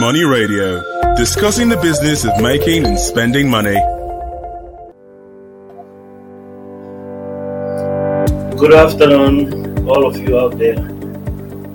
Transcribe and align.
Money 0.00 0.24
Radio, 0.24 0.82
discussing 1.14 1.68
the 1.68 1.76
business 1.76 2.24
of 2.24 2.40
making 2.40 2.84
and 2.84 2.98
spending 2.98 3.48
money. 3.48 3.76
Good 8.58 8.74
afternoon, 8.74 9.86
all 9.88 10.04
of 10.04 10.16
you 10.18 10.36
out 10.36 10.58
there. 10.58 10.74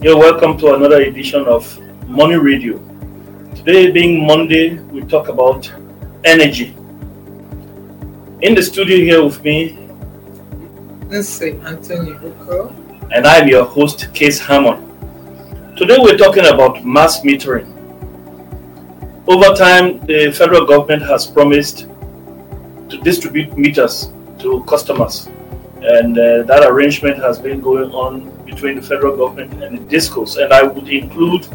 You're 0.03 0.17
welcome 0.17 0.57
to 0.57 0.75
another 0.75 1.01
edition 1.01 1.45
of 1.45 1.63
Money 2.09 2.35
Radio. 2.35 2.77
Today, 3.55 3.89
being 3.89 4.27
Monday, 4.27 4.77
we 4.91 5.01
talk 5.03 5.29
about 5.29 5.71
energy. 6.25 6.75
In 8.41 8.53
the 8.53 8.61
studio 8.61 8.97
here 8.97 9.23
with 9.23 9.41
me, 9.45 9.77
Nancy 11.07 11.51
Anthony 11.63 12.13
Oko. 12.15 12.67
and 13.11 13.25
I'm 13.25 13.47
your 13.47 13.63
host, 13.63 14.13
Case 14.13 14.39
Hammond. 14.39 14.85
Today, 15.77 15.95
we're 15.97 16.17
talking 16.17 16.45
about 16.45 16.85
mass 16.85 17.21
metering. 17.21 17.78
Over 19.29 19.53
time, 19.53 19.99
the 20.07 20.31
federal 20.31 20.65
government 20.65 21.03
has 21.03 21.27
promised 21.27 21.85
to 22.89 22.97
distribute 23.03 23.55
meters 23.55 24.09
to 24.39 24.63
customers, 24.63 25.27
and 25.83 26.17
uh, 26.17 26.41
that 26.49 26.63
arrangement 26.65 27.19
has 27.19 27.37
been 27.37 27.61
going 27.61 27.91
on 27.91 28.31
between 28.43 28.77
the 28.77 28.81
federal 28.81 29.15
government 29.15 29.61
and 29.61 29.77
the 29.77 29.95
discos, 29.95 30.41
and 30.43 30.51
I 30.51 30.63
would 30.63 30.89
include 30.89 31.45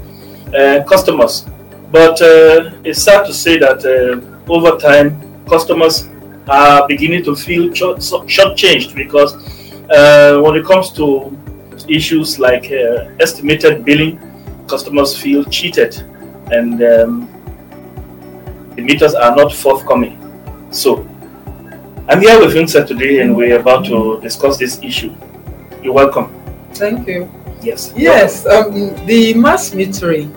uh, 0.55 0.85
customers. 0.85 1.47
But 1.91 2.23
uh, 2.23 2.71
it's 2.85 3.03
sad 3.03 3.27
to 3.27 3.35
say 3.35 3.59
that 3.59 3.85
uh, 3.85 4.53
over 4.53 4.79
time, 4.79 5.45
customers 5.49 6.09
are 6.47 6.87
beginning 6.87 7.25
to 7.25 7.35
feel 7.35 7.75
short, 7.75 7.99
shortchanged 7.99 8.95
because 8.95 9.35
uh, 9.91 10.41
when 10.41 10.55
it 10.55 10.65
comes 10.65 10.93
to 10.93 11.37
issues 11.89 12.39
like 12.39 12.67
uh, 12.67 13.11
estimated 13.19 13.85
billing, 13.85 14.21
customers 14.69 15.19
feel 15.21 15.43
cheated, 15.47 15.97
and 16.53 16.81
um, 16.81 17.34
the 18.77 18.83
meters 18.83 19.15
are 19.15 19.35
not 19.35 19.53
forthcoming. 19.53 20.21
So, 20.71 21.09
I'm 22.09 22.21
here 22.21 22.39
with 22.39 22.53
Vincent 22.53 22.87
today, 22.89 23.21
and 23.21 23.35
we're 23.35 23.59
about 23.59 23.87
to 23.87 24.21
discuss 24.21 24.59
this 24.59 24.83
issue. 24.83 25.15
You're 25.83 25.95
welcome. 25.95 26.35
Thank 26.75 27.09
you. 27.09 27.31
Yes. 27.63 27.95
Yes, 27.97 28.47
um, 28.47 28.73
the 29.07 29.33
mass 29.35 29.71
metering. 29.71 30.29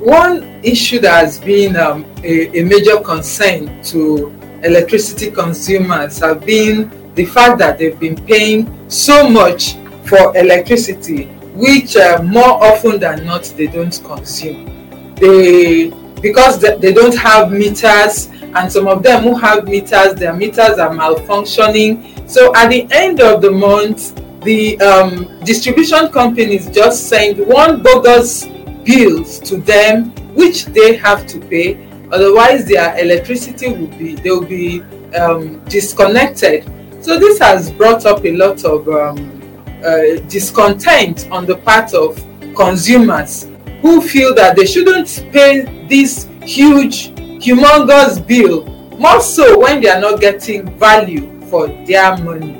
One 0.00 0.42
issue 0.64 0.98
that 1.00 1.24
has 1.24 1.38
been 1.38 1.76
um, 1.76 2.04
a, 2.24 2.58
a 2.58 2.64
major 2.64 3.00
concern 3.00 3.82
to 3.84 4.34
electricity 4.64 5.30
consumers 5.30 6.18
have 6.18 6.44
been 6.44 6.90
the 7.14 7.24
fact 7.26 7.58
that 7.58 7.78
they've 7.78 7.98
been 7.98 8.16
paying 8.16 8.90
so 8.90 9.28
much 9.28 9.76
for 10.06 10.36
electricity, 10.36 11.26
which 11.54 11.96
uh, 11.96 12.20
more 12.24 12.62
often 12.64 12.98
than 12.98 13.24
not 13.24 13.44
they 13.56 13.66
don't 13.66 14.02
consume. 14.04 15.14
They 15.14 15.90
because 16.24 16.58
they, 16.58 16.90
don't 16.90 17.14
have 17.14 17.52
meters, 17.52 18.28
and 18.56 18.72
some 18.72 18.88
of 18.88 19.02
them 19.02 19.22
who 19.22 19.34
have 19.36 19.68
meters, 19.68 20.14
their 20.14 20.32
meters 20.32 20.78
are 20.78 20.88
malfunctioning. 20.88 22.26
So 22.26 22.56
at 22.56 22.70
the 22.70 22.88
end 22.90 23.20
of 23.20 23.42
the 23.42 23.50
month, 23.50 24.18
the 24.42 24.80
um, 24.80 25.38
distribution 25.44 26.08
companies 26.08 26.70
just 26.70 27.10
send 27.10 27.46
one 27.46 27.82
bogus 27.82 28.46
bills 28.84 29.38
to 29.40 29.58
them, 29.58 30.12
which 30.34 30.64
they 30.64 30.96
have 30.96 31.26
to 31.26 31.38
pay. 31.40 31.86
Otherwise, 32.10 32.64
their 32.64 32.98
electricity 32.98 33.68
will 33.68 33.98
be 33.98 34.14
they 34.14 34.30
will 34.30 34.46
be 34.46 34.80
um, 35.14 35.62
disconnected. 35.64 36.64
So 37.04 37.18
this 37.18 37.38
has 37.38 37.70
brought 37.70 38.06
up 38.06 38.24
a 38.24 38.34
lot 38.34 38.64
of 38.64 38.88
um, 38.88 39.42
uh, 39.84 40.16
discontent 40.30 41.28
on 41.30 41.44
the 41.44 41.56
part 41.56 41.92
of 41.92 42.16
consumers 42.56 43.50
who 43.84 44.00
feel 44.00 44.34
that 44.34 44.56
they 44.56 44.64
shouldn't 44.64 45.28
pay 45.30 45.60
this 45.90 46.26
huge, 46.42 47.10
humongous 47.44 48.16
bill, 48.26 48.64
more 48.98 49.20
so 49.20 49.58
when 49.60 49.82
they 49.82 49.90
are 49.90 50.00
not 50.00 50.18
getting 50.22 50.66
value 50.78 51.38
for 51.50 51.66
their 51.84 52.16
money. 52.16 52.54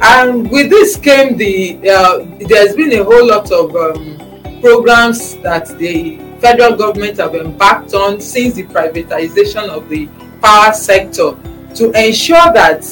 And 0.00 0.48
with 0.48 0.70
this 0.70 0.96
came 0.96 1.36
the, 1.36 1.80
uh, 1.90 2.24
there's 2.46 2.76
been 2.76 2.92
a 2.92 3.02
whole 3.02 3.26
lot 3.26 3.50
of 3.50 3.74
um, 3.74 4.60
programs 4.60 5.34
that 5.38 5.66
the 5.78 6.18
federal 6.38 6.76
government 6.76 7.16
have 7.18 7.34
embarked 7.34 7.92
on 7.94 8.20
since 8.20 8.54
the 8.54 8.62
privatization 8.62 9.68
of 9.68 9.88
the 9.88 10.06
power 10.40 10.72
sector 10.72 11.36
to 11.74 11.90
ensure 12.06 12.52
that 12.52 12.82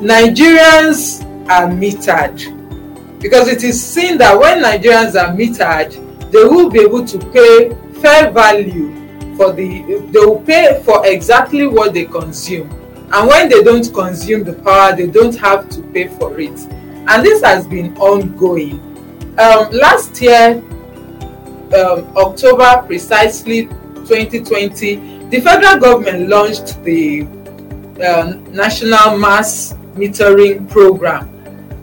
Nigerians 0.00 1.22
are 1.50 1.68
metered. 1.68 3.20
Because 3.20 3.46
it 3.48 3.62
is 3.62 3.78
seen 3.84 4.16
that 4.16 4.38
when 4.38 4.62
Nigerians 4.62 5.20
are 5.22 5.36
metered, 5.36 6.07
they 6.30 6.44
will 6.44 6.70
be 6.70 6.80
able 6.80 7.04
to 7.04 7.18
pay 7.18 7.70
fair 8.00 8.30
value 8.30 8.94
for 9.36 9.52
the 9.52 9.82
they 10.12 10.20
will 10.20 10.40
pay 10.40 10.82
for 10.84 11.06
exactly 11.06 11.66
what 11.66 11.94
they 11.94 12.04
consume. 12.04 12.70
And 13.10 13.26
when 13.26 13.48
they 13.48 13.62
don't 13.62 13.92
consume 13.94 14.44
the 14.44 14.54
power 14.54 14.94
they 14.94 15.06
don't 15.06 15.36
have 15.36 15.68
to 15.70 15.82
pay 15.82 16.08
for 16.08 16.38
it. 16.38 16.58
And 17.08 17.24
this 17.24 17.42
has 17.42 17.66
been 17.66 17.96
ongoing. 17.96 18.80
Um, 19.38 19.70
last 19.70 20.20
year 20.20 20.62
um, 21.74 22.16
october 22.16 22.82
precisely 22.86 23.66
2020 23.66 25.28
the 25.28 25.40
federal 25.40 25.78
government 25.78 26.28
launched 26.28 26.82
the 26.82 27.22
uh, 28.02 28.34
national 28.50 29.18
mass 29.18 29.74
metering 29.94 30.68
program. 30.70 31.34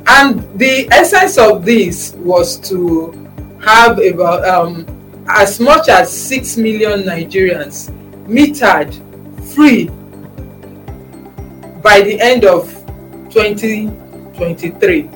And 0.07 0.41
the 0.57 0.87
essence 0.91 1.37
of 1.37 1.65
this 1.65 2.13
was 2.13 2.57
to 2.69 3.24
have 3.65 3.99
about 3.99 4.45
um, 4.47 4.85
as 5.27 5.59
much 5.59 5.89
as 5.89 6.11
6 6.11 6.57
million 6.57 7.01
Nigerians 7.01 7.89
metered 8.27 8.93
free 9.53 9.85
by 11.81 12.01
the 12.01 12.19
end 12.21 12.45
of 12.45 12.71
2023. 13.31 15.09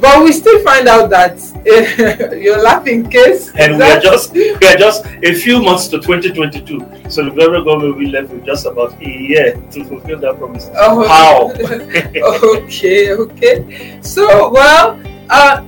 But 0.00 0.24
we 0.24 0.32
still 0.32 0.60
find 0.64 0.88
out 0.88 1.10
that 1.10 1.38
uh, 1.62 2.34
you're 2.44 2.60
laughing 2.60 3.08
case. 3.08 3.52
And 3.54 3.78
we 3.78 3.84
are 3.84 4.00
just 4.00 4.32
we 4.34 4.52
are 4.66 4.76
just 4.76 5.06
a 5.06 5.32
few 5.34 5.62
months 5.62 5.86
to 5.88 5.98
2022. 5.98 7.08
So 7.08 7.24
the 7.24 7.30
federal 7.30 7.62
government 7.64 7.94
will 7.94 8.00
be 8.00 8.10
left 8.10 8.30
with 8.30 8.44
just 8.44 8.66
about 8.66 9.00
a 9.00 9.08
year 9.08 9.54
to 9.70 9.84
fulfill 9.84 10.18
that 10.18 10.38
promise. 10.38 10.68
Oh, 10.74 11.06
How? 11.06 11.52
okay, 12.64 13.12
okay. 13.12 14.00
So, 14.02 14.50
well, 14.50 15.00
uh, 15.30 15.62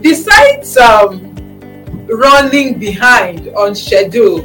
besides 0.00 0.78
um, 0.78 1.33
running 2.08 2.78
behind 2.78 3.48
on 3.56 3.74
schedule. 3.74 4.40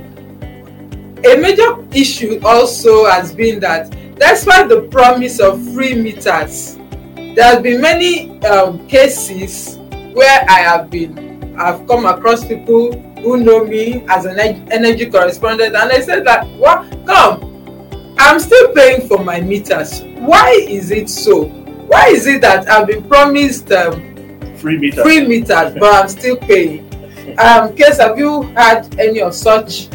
A 1.25 1.36
major 1.36 1.86
issue 1.94 2.40
also 2.44 3.06
has 3.06 3.34
been 3.34 3.59
that 3.59 3.92
despite 4.18 4.70
the 4.70 4.81
promise 4.92 5.40
of 5.40 5.62
free 5.74 5.96
meters, 5.96 6.78
there 7.16 7.53
have 7.53 7.64
been 7.64 7.81
many 7.81 8.42
um, 8.46 8.88
cases 8.88 9.78
where 10.14 10.46
I 10.50 10.59
have 10.59 10.90
been, 10.90 11.56
I've 11.58 11.86
come 11.88 12.06
across 12.06 12.46
people 12.46 12.94
who 13.22 13.38
know 13.38 13.66
me 13.66 14.06
as 14.08 14.25
an 14.25 14.40
energy 14.72 15.06
correspondent, 15.09 15.75
and 15.75 15.92
they 15.92 16.02
said 16.02 16.25
that, 16.25 16.48
well, 16.58 16.88
come, 17.06 18.16
I'm 18.18 18.40
still 18.40 18.74
paying 18.74 19.08
for 19.08 19.24
my 19.24 19.42
meters. 19.42 20.02
Why 20.19 20.52
is 20.68 20.92
it 20.92 21.09
so? 21.09 21.46
Why 21.46 22.08
is 22.08 22.28
it 22.28 22.42
that 22.42 22.69
I've 22.69 22.88
been 22.88 23.08
promised 23.08 23.72
um, 23.72 24.56
Free 24.58 24.78
meter. 24.78 25.03
free 25.03 25.28
meters, 25.28 25.74
but 25.80 26.03
I'm 26.03 26.09
still 26.09 26.38
paying? 26.38 26.88
Um 27.38 27.75
case 27.75 27.97
have 27.97 28.17
you 28.17 28.44
had 28.56 28.88
any 29.00 29.22
of 29.22 29.34
such 29.34 29.90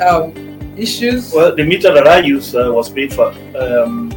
um 0.00 0.32
issues 0.78 1.32
Well, 1.34 1.54
the 1.54 1.64
meter 1.64 1.92
that 1.92 2.06
I 2.06 2.20
use 2.20 2.54
uh, 2.54 2.70
was 2.72 2.88
paid 2.88 3.12
for. 3.12 3.34
Um, 3.56 4.12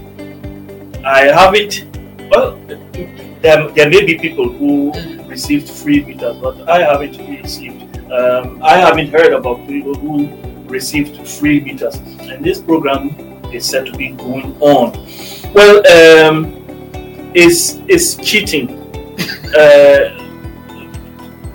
I 1.03 1.21
have 1.33 1.55
it. 1.55 1.85
Well, 2.29 2.55
there, 3.41 3.67
there 3.69 3.89
may 3.89 4.05
be 4.05 4.17
people 4.17 4.47
who 4.47 4.93
received 5.25 5.67
free 5.69 6.05
meters, 6.05 6.37
but 6.37 6.69
I 6.69 6.83
haven't 6.83 7.17
received. 7.41 7.97
Um, 8.11 8.61
I 8.61 8.77
haven't 8.77 9.09
heard 9.09 9.33
about 9.33 9.67
people 9.67 9.95
who 9.95 10.29
received 10.67 11.27
free 11.27 11.59
meters, 11.61 11.95
and 11.95 12.45
this 12.45 12.61
program 12.61 13.09
is 13.51 13.67
said 13.67 13.87
to 13.87 13.97
be 13.97 14.09
going 14.09 14.55
on. 14.61 14.93
Well, 15.53 15.81
um, 15.89 16.55
it's 17.33 17.79
it's 17.87 18.15
cheating. 18.17 18.77
uh, 19.57 20.20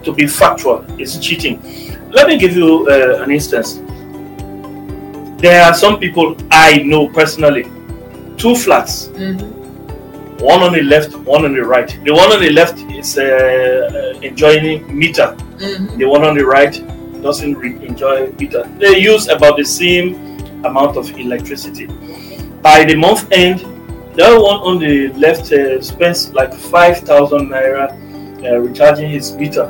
to 0.07 0.13
be 0.13 0.27
factual, 0.27 0.85
it's 0.99 1.19
cheating. 1.19 1.61
Let 2.11 2.29
me 2.29 2.39
give 2.39 2.57
you 2.57 2.87
uh, 2.89 3.23
an 3.23 3.31
instance. 3.31 3.81
There 5.43 5.63
are 5.63 5.75
some 5.75 5.99
people 5.99 6.37
I 6.51 6.79
know 6.91 7.09
personally, 7.09 7.65
two 8.39 8.55
flats, 8.55 9.09
Mhm. 9.09 9.43
one 10.41 10.63
on 10.63 10.73
the 10.73 10.83
left, 10.83 11.15
one 11.35 11.45
on 11.45 11.53
the 11.55 11.63
right. 11.75 11.91
The 12.05 12.13
one 12.13 12.31
on 12.33 12.41
the 12.41 12.51
left 12.61 12.79
is 13.01 13.19
uh, 13.19 13.27
enjoying 14.23 14.85
meter. 15.03 15.29
Mhm. 15.59 15.99
The 15.99 16.07
one 16.15 16.25
on 16.25 16.35
the 16.41 16.45
right 16.57 16.75
doesn't 17.23 17.55
re- 17.59 17.79
enjoy 17.91 18.17
meter. 18.41 18.63
They 18.79 18.99
use 19.13 19.29
about 19.29 19.57
the 19.57 19.65
same 19.65 20.07
amount 20.65 20.97
of 20.97 21.07
electricity. 21.19 21.87
By 22.63 22.85
the 22.85 22.97
month 22.97 23.23
end, 23.33 23.59
the 24.17 24.23
other 24.27 24.41
one 24.41 24.61
on 24.69 24.79
the 24.79 25.09
left 25.25 25.53
uh, 25.53 25.81
spends 25.83 26.33
like 26.33 26.53
five 26.55 26.97
thousand 27.09 27.51
naira 27.51 27.87
uh, 28.45 28.59
recharging 28.67 29.11
his 29.11 29.33
meter 29.41 29.67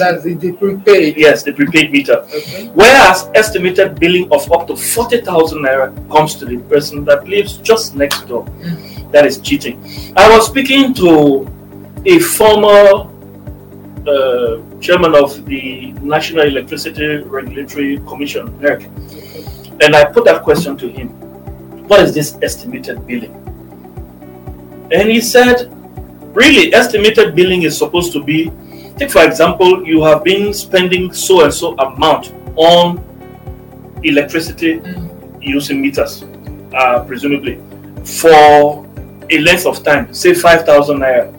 That's 0.00 0.24
the, 0.24 0.34
the 0.34 0.52
prepaid. 0.52 1.16
Yes, 1.16 1.42
the 1.42 1.52
prepaid 1.52 1.92
meter. 1.92 2.24
Okay. 2.34 2.68
Whereas 2.68 3.28
estimated 3.34 4.00
billing 4.00 4.32
of 4.32 4.50
up 4.50 4.66
to 4.68 4.76
40,000 4.76 5.58
naira 5.58 6.10
comes 6.10 6.34
to 6.36 6.46
the 6.46 6.58
person 6.72 7.04
that 7.04 7.28
lives 7.28 7.58
just 7.58 7.94
next 7.94 8.26
door. 8.26 8.44
That 9.12 9.26
is 9.26 9.38
cheating. 9.38 9.76
I 10.16 10.28
was 10.34 10.46
speaking 10.46 10.94
to 10.94 11.46
a 12.06 12.18
former 12.18 13.10
uh, 14.08 14.62
chairman 14.80 15.14
of 15.14 15.44
the 15.44 15.92
National 16.00 16.46
Electricity 16.46 17.18
Regulatory 17.18 17.98
Commission, 17.98 18.48
NERC, 18.58 18.84
and 19.82 19.94
I 19.94 20.04
put 20.04 20.24
that 20.24 20.42
question 20.42 20.76
to 20.78 20.88
him 20.88 21.08
What 21.88 22.00
is 22.00 22.14
this 22.14 22.38
estimated 22.40 23.06
billing? 23.06 23.34
And 24.92 25.10
he 25.10 25.20
said, 25.20 25.68
Really, 26.34 26.72
estimated 26.72 27.34
billing 27.34 27.62
is 27.62 27.76
supposed 27.76 28.12
to 28.12 28.22
be 28.22 28.50
Take 29.00 29.10
for 29.12 29.24
example, 29.24 29.86
you 29.86 30.02
have 30.04 30.22
been 30.24 30.52
spending 30.52 31.10
so 31.10 31.42
and 31.42 31.54
so 31.54 31.74
amount 31.76 32.34
on 32.54 33.02
electricity 34.02 34.82
using 35.40 35.80
meters, 35.80 36.22
uh, 36.74 37.02
presumably, 37.06 37.58
for 38.04 38.86
a 39.30 39.38
length 39.38 39.64
of 39.64 39.82
time, 39.82 40.12
say 40.12 40.34
5,000 40.34 40.98
naira. 40.98 41.32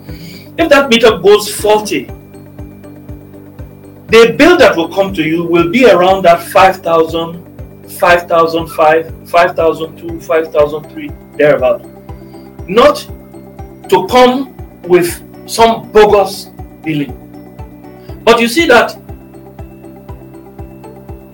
If 0.58 0.70
that 0.70 0.88
meter 0.88 1.18
goes 1.18 1.54
faulty, 1.54 2.06
the 4.08 4.34
bill 4.36 4.58
that 4.58 4.76
will 4.76 4.92
come 4.92 5.14
to 5.14 5.22
you 5.22 5.44
will 5.44 5.70
be 5.70 5.88
around 5.88 6.22
that 6.24 6.42
5,000, 6.42 7.88
5,005, 7.92 9.30
5,002, 9.30 10.20
5,003, 10.20 11.10
thereabout. 11.36 11.86
Not 12.68 13.06
to 13.88 14.04
come 14.08 14.52
with 14.82 15.22
some 15.48 15.92
bogus 15.92 16.46
billing. 16.82 17.21
But 18.24 18.40
you 18.40 18.48
see 18.48 18.66
that, 18.66 18.94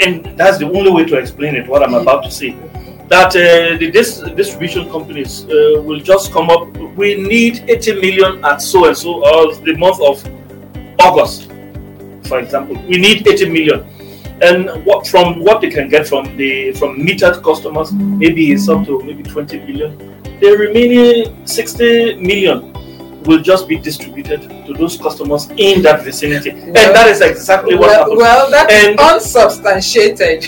and 0.00 0.25
that's 0.38 0.58
the 0.58 0.67
only 0.67 0.90
way 0.90 1.05
to 1.05 1.19
explain 1.19 1.55
it, 1.55 1.67
what 1.67 1.82
I'm 1.82 1.94
about 1.94 2.25
to 2.25 2.31
say. 2.31 2.56
That 3.08 3.29
uh, 3.29 3.76
the 3.79 3.90
dis- 3.90 4.20
distribution 4.37 4.90
companies 4.90 5.44
uh, 5.44 5.82
will 5.82 6.00
just 6.00 6.32
come 6.32 6.50
up, 6.50 6.69
we 6.96 7.14
need 7.17 7.64
80 7.69 8.00
million 8.00 8.44
at 8.44 8.61
so 8.62 8.87
and 8.87 8.96
so, 8.96 9.25
or 9.25 9.55
the 9.55 9.76
month 9.76 10.00
of 10.00 10.23
August, 11.00 11.50
for 12.25 12.38
example. 12.38 12.76
We 12.87 12.99
need 12.99 13.26
80 13.26 13.50
million. 13.50 13.87
And 14.41 14.84
what 14.84 15.06
from 15.06 15.41
what 15.41 15.61
they 15.61 15.70
can 15.70 15.88
get 15.88 16.06
from 16.06 16.37
the 16.37 16.73
from 16.73 16.99
metered 16.99 17.43
customers, 17.43 17.93
maybe 17.93 18.52
it's 18.52 18.69
up 18.69 18.87
to 18.87 19.02
maybe 19.02 19.25
20 19.25 19.58
million. 19.61 19.99
The 20.41 20.56
remaining 20.56 21.44
60 21.44 22.17
million 22.17 22.73
will 23.29 23.43
just 23.53 23.69
be 23.69 23.77
distributed 23.77 24.41
to 24.67 24.73
those 24.73 24.97
customers 24.97 25.49
in 25.57 25.83
that 25.83 26.03
vicinity. 26.03 26.51
and 26.51 26.75
that 26.75 27.07
is 27.09 27.21
exactly 27.21 27.75
what 27.75 27.89
well, 27.89 27.99
happened. 28.01 28.19
well, 28.19 28.51
that's 28.51 28.73
And- 28.73 28.99
unsubstantiated. 28.99 30.41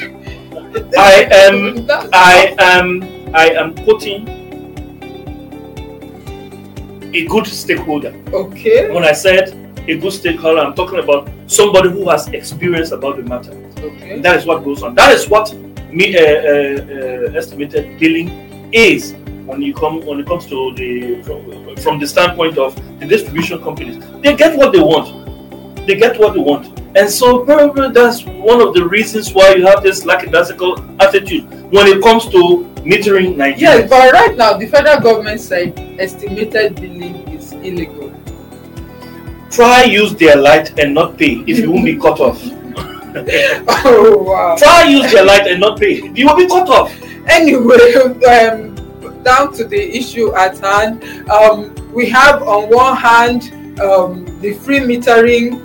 I 0.97 1.15
am 1.47 1.57
I 2.13 2.55
am 2.59 2.87
I 3.35 3.47
am 3.61 3.75
quoting 3.85 4.21
a 7.13 7.27
good 7.27 7.47
stakeholder. 7.47 8.15
okay. 8.33 8.91
When 8.95 9.05
I 9.05 9.13
said 9.13 9.45
a 9.89 9.95
good 9.99 10.13
stakeholder, 10.13 10.61
I'm 10.61 10.75
talking 10.75 11.01
about 11.01 11.29
somebody 11.49 11.91
who 11.91 12.09
has 12.09 12.29
experience 12.29 12.93
about 12.93 13.17
the 13.17 13.23
matter. 13.25 13.53
Okay. 13.83 14.21
That 14.21 14.37
is 14.39 14.47
what 14.47 14.65
goes 14.65 14.83
on. 14.83 14.95
That 14.95 15.13
is 15.13 15.29
what 15.29 15.53
me 15.93 16.17
uh, 16.17 16.21
uh, 16.21 16.25
uh, 16.25 17.39
estimated 17.41 17.99
billing 17.99 18.29
is 18.73 19.13
when 19.51 19.63
you 19.63 19.75
come 19.75 20.05
when 20.07 20.21
it 20.21 20.27
comes 20.27 20.47
to 20.47 20.73
the 20.75 21.23
from, 21.23 21.77
from 21.77 21.99
the 21.99 22.07
standpoint 22.07 22.57
of 22.59 22.75
the 23.01 23.07
distribution 23.07 23.63
companies. 23.63 23.99
They 24.23 24.37
get 24.37 24.57
what 24.57 24.73
they 24.73 24.81
want. 24.81 25.17
They 25.87 25.97
get 25.97 26.19
what 26.21 26.35
they 26.35 26.41
want, 26.41 26.79
and 26.97 27.11
so 27.11 27.45
probably 27.45 27.91
that's 27.91 28.25
one 28.25 28.61
of 28.61 28.75
the 28.75 28.87
reasons 28.87 29.33
why 29.33 29.55
you 29.55 29.67
have 29.67 29.83
this 29.83 30.05
lackadaisical 30.05 30.79
attitude 31.03 31.45
when 31.73 31.87
it 31.87 32.03
comes 32.03 32.29
to 32.29 32.69
metering 32.85 33.37
Nigeria. 33.37 33.81
Yes, 33.81 33.91
but 33.91 34.13
right 34.13 34.37
now 34.37 34.57
the 34.57 34.67
federal 34.67 35.01
government 35.01 35.41
said 35.41 35.79
estimated 35.99 36.77
billing 36.77 37.27
is 37.29 37.53
illegal. 37.53 38.13
Try 39.51 39.85
use 39.85 40.15
their 40.15 40.37
light 40.37 40.79
and 40.79 40.95
not 40.95 41.19
pay 41.19 41.43
if 41.47 41.59
you 41.59 41.73
won't 41.73 41.85
be 41.85 41.97
cut 41.97 42.21
off. 42.21 42.41
oh 43.85 44.23
wow. 44.23 44.57
Try 44.57 44.85
use 44.85 45.11
their 45.11 45.25
light 45.25 45.47
and 45.49 45.61
not 45.61 45.81
pay. 45.81 46.03
You 46.15 46.27
will 46.27 46.37
be 46.37 46.47
cut 46.47 46.69
off. 46.69 46.95
Anyway, 47.27 47.95
um, 48.27 48.70
down 49.23 49.53
to 49.55 49.65
the 49.65 49.81
issue 49.97 50.35
at 50.35 50.59
hand. 50.59 51.03
Um, 51.31 51.75
we 51.93 52.09
have 52.11 52.43
on 52.43 52.69
one 52.71 52.97
hand 52.97 53.53
um, 53.81 54.25
the 54.41 54.55
free 54.55 54.81
metering 54.81 55.61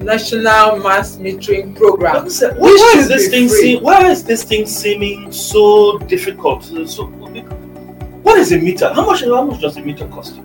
National 0.00 0.78
Mass 0.78 1.16
Metering 1.16 1.76
Program. 1.76 2.24
Why 2.24 2.94
is 2.96 3.08
this 3.08 3.28
thing 3.28 3.48
seem, 3.48 3.82
why 3.82 4.06
is 4.08 4.24
this 4.24 4.44
thing 4.44 4.66
seeming 4.66 5.32
so 5.32 5.98
difficult? 5.98 6.64
So, 6.64 7.06
what 7.06 8.38
is 8.38 8.52
a 8.52 8.58
meter? 8.58 8.92
How 8.92 9.06
much 9.06 9.22
how 9.24 9.44
much 9.44 9.60
does 9.60 9.76
a 9.76 9.82
meter 9.82 10.08
cost? 10.08 10.40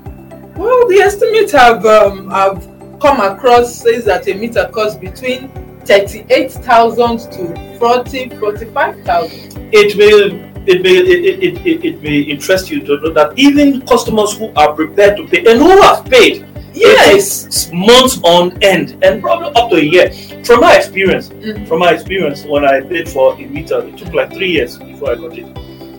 Well, 0.55 0.87
the 0.87 0.99
estimates 1.01 1.51
have 1.53 1.85
um, 1.85 2.29
have 2.29 2.67
come 3.01 3.19
across 3.21 3.75
says 3.75 4.05
that 4.05 4.27
a 4.27 4.33
meter 4.33 4.69
costs 4.73 4.99
between 4.99 5.49
38,000 5.85 7.31
to 7.31 7.77
40, 7.79 8.29
45,000. 8.37 9.69
It 9.71 9.95
will 9.95 10.48
it 10.69 10.81
may 10.83 10.95
it, 10.97 11.43
it, 11.47 11.65
it, 11.65 11.85
it 11.89 12.01
may 12.03 12.19
interest 12.21 12.69
you 12.71 12.79
to 12.87 12.99
know 13.01 13.11
that 13.19 13.37
even 13.37 13.81
customers 13.87 14.37
who 14.37 14.51
are 14.55 14.73
prepared 14.73 15.17
to 15.17 15.27
pay 15.27 15.39
and 15.49 15.59
who 15.59 15.81
have 15.81 16.05
paid 16.05 16.45
Yes. 16.73 17.69
months 17.73 18.19
on 18.23 18.43
end 18.63 18.97
and 19.03 19.21
probably 19.21 19.49
up 19.59 19.69
to 19.71 19.75
a 19.77 19.81
year. 19.81 20.11
From 20.45 20.61
my 20.61 20.75
experience, 20.77 21.29
Mhm. 21.29 21.67
from 21.67 21.79
my 21.79 21.91
experience, 21.91 22.45
when 22.45 22.63
I 22.63 22.81
paid 22.81 23.09
for 23.09 23.33
a 23.33 23.45
meter, 23.55 23.79
it 23.89 23.97
took 23.97 24.13
like 24.13 24.31
three 24.33 24.51
years 24.57 24.77
before 24.77 25.11
I 25.11 25.15
got 25.15 25.37
it. 25.37 25.47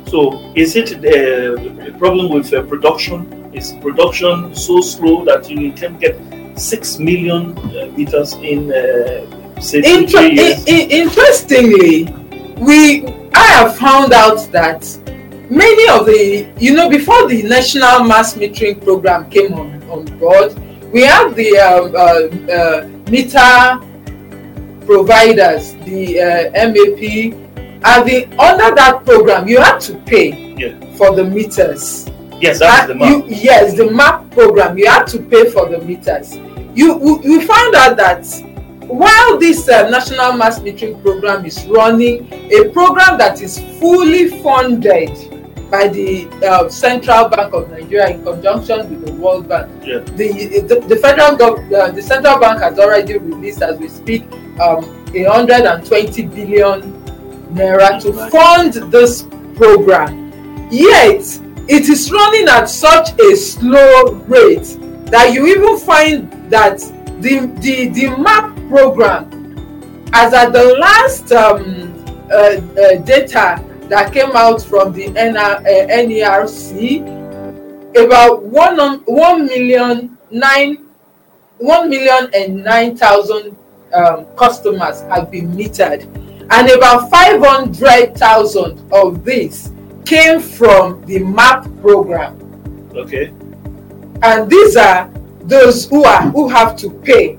So, 0.09 0.21
is 0.55 0.77
it 0.77 0.89
uh, 1.05 1.91
a 1.91 1.93
problem 1.99 2.31
with 2.31 2.53
uh, 2.55 2.63
production? 2.63 3.19
Is 3.53 3.73
production 3.83 4.55
so 4.55 4.81
slow 4.81 5.25
that 5.25 5.51
you 5.51 5.73
can 5.73 5.99
get 5.99 6.15
six 6.55 6.99
million 6.99 7.43
uh, 7.59 7.91
meters 7.97 8.35
in 8.51 8.71
uh, 8.73 8.81
say 9.61 9.79
Inter- 9.85 10.07
three 10.07 10.33
years? 10.39 10.65
i- 10.67 10.73
i- 10.73 10.89
interestingly, 11.03 12.09
we 12.59 13.05
have 13.61 13.77
found 13.77 14.13
out 14.13 14.51
that 14.53 14.83
many 15.51 15.89
of 15.91 16.07
the 16.07 16.51
you 16.59 16.75
know 16.75 16.89
before 16.89 17.29
the 17.29 17.43
national 17.43 18.05
mass 18.05 18.35
metering 18.35 18.83
program 18.83 19.29
came 19.31 19.53
on, 19.55 19.83
on 19.91 20.05
board, 20.19 20.55
we 20.93 21.03
had 21.03 21.35
the 21.35 21.57
um, 21.59 21.95
uh, 21.95 22.53
uh, 22.53 22.87
meter 23.11 24.87
providers, 24.87 25.75
the 25.85 26.21
uh, 26.21 26.69
MAP, 26.69 27.01
and 27.83 28.09
the 28.09 28.27
under 28.39 28.75
that 28.75 29.03
program 29.05 29.47
you 29.49 29.61
had 29.61 29.79
to 29.79 29.95
pay 30.01 30.55
Yeah. 30.57 30.75
for 30.97 31.15
the 31.15 31.25
meters. 31.25 32.09
Yes, 32.41 32.59
that's 32.59 32.87
the 32.89 32.95
mark. 32.95 33.11
You, 33.11 33.25
yes, 33.29 33.77
the 33.77 33.91
MAP 33.91 34.31
program. 34.31 34.79
You 34.79 34.89
had 34.89 35.05
to 35.09 35.19
pay 35.21 35.51
for 35.51 35.69
the 35.69 35.79
meters. 35.81 36.37
You 36.75 36.97
we, 36.97 37.13
we 37.39 37.45
found 37.45 37.75
out 37.75 37.97
that 37.99 38.25
while 38.91 39.39
this 39.39 39.69
uh, 39.69 39.89
national 39.89 40.33
mass 40.35 40.59
metering 40.59 41.01
program 41.03 41.45
is 41.45 41.65
running, 41.67 42.27
a 42.53 42.69
program 42.71 43.19
that 43.19 43.41
is 43.41 43.59
fully 43.79 44.29
funded 44.43 45.11
by 45.71 45.87
the 45.87 46.27
uh, 46.45 46.69
Central 46.69 47.29
Bank 47.29 47.55
of 47.55 47.71
Nigeria 47.71 48.09
in 48.11 48.25
conjunction 48.25 48.91
with 48.91 49.07
the 49.07 49.13
World 49.13 49.49
Bank. 49.49 49.71
Yeah. 49.87 49.99
The, 50.01 50.61
the 50.67 50.81
the 50.89 50.97
federal 50.97 51.37
gov- 51.37 51.73
uh, 51.73 51.93
the 51.93 52.03
central 52.03 52.41
bank 52.41 52.61
has 52.61 52.79
already 52.79 53.19
released, 53.19 53.63
as 53.63 53.79
we 53.79 53.89
speak, 53.89 54.25
um, 54.61 54.83
a 55.15 55.23
hundred 55.25 55.63
and 55.67 55.87
twenty 55.87 56.27
billion 56.27 56.83
naira 57.55 58.03
to 58.03 58.13
fund 58.31 58.75
this 58.91 59.23
program. 59.55 60.33
Yet 60.73 61.23
it 61.69 61.89
is 61.89 62.11
running 62.11 62.49
at 62.49 62.65
such 62.67 63.19
a 63.21 63.37
slow 63.37 64.15
rate 64.27 64.77
that 65.11 65.33
you 65.33 65.47
even 65.47 65.79
find 65.79 66.51
that 66.51 66.79
the 67.21 67.47
the 67.61 67.89
the 67.91 68.17
map 68.19 68.57
program 68.71 69.29
as 70.13 70.33
at 70.33 70.53
the 70.53 70.77
last 70.79 71.31
um, 71.33 71.93
uh, 72.31 72.35
uh, 72.35 72.97
data 73.03 73.63
that 73.89 74.13
came 74.13 74.31
out 74.35 74.63
from 74.63 74.93
the 74.93 75.07
NR, 75.09 75.63
NERC 75.91 77.03
about 77.97 78.43
one 78.45 78.79
um, 78.79 79.01
one 79.07 79.47
million 79.47 80.17
nine 80.31 80.87
one 81.59 81.91
million 81.91 82.31
and 82.35 82.63
nine 82.65 82.97
thousand 82.97 83.57
um, 83.93 84.27
customers 84.37 85.03
have 85.03 85.31
been 85.31 85.53
metered, 85.53 86.05
and 86.51 86.71
about 86.71 87.11
500,000 87.11 88.93
of 88.93 89.25
these 89.25 89.73
came 90.05 90.41
from 90.41 91.05
the 91.07 91.19
MAP 91.21 91.67
program. 91.81 92.37
Okay. 92.95 93.33
And 94.23 94.51
these 94.51 94.77
are 94.77 95.11
those 95.43 95.89
who 95.89 96.05
are 96.05 96.23
who 96.31 96.49
have 96.49 96.77
to 96.79 96.91
pay. 96.91 97.39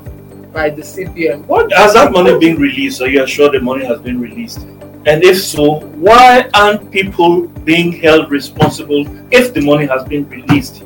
by 0.51 0.71
the 0.71 0.81
CBN. 0.81 1.45
What 1.45 1.71
has 1.73 1.93
that 1.93 2.11
money 2.11 2.39
been 2.39 2.57
released? 2.57 3.01
Are 3.01 3.07
you 3.07 3.27
sure 3.27 3.51
the 3.51 3.61
money 3.61 3.85
has 3.85 4.01
been 4.01 4.19
released? 4.19 4.65
And 5.05 5.23
if 5.23 5.41
so, 5.41 5.79
why 5.79 6.49
aren't 6.53 6.91
people 6.91 7.47
being 7.47 7.91
held 7.91 8.29
responsible 8.29 9.05
if 9.33 9.53
the 9.53 9.61
money 9.61 9.87
has 9.87 10.03
been 10.07 10.29
released? 10.29 10.83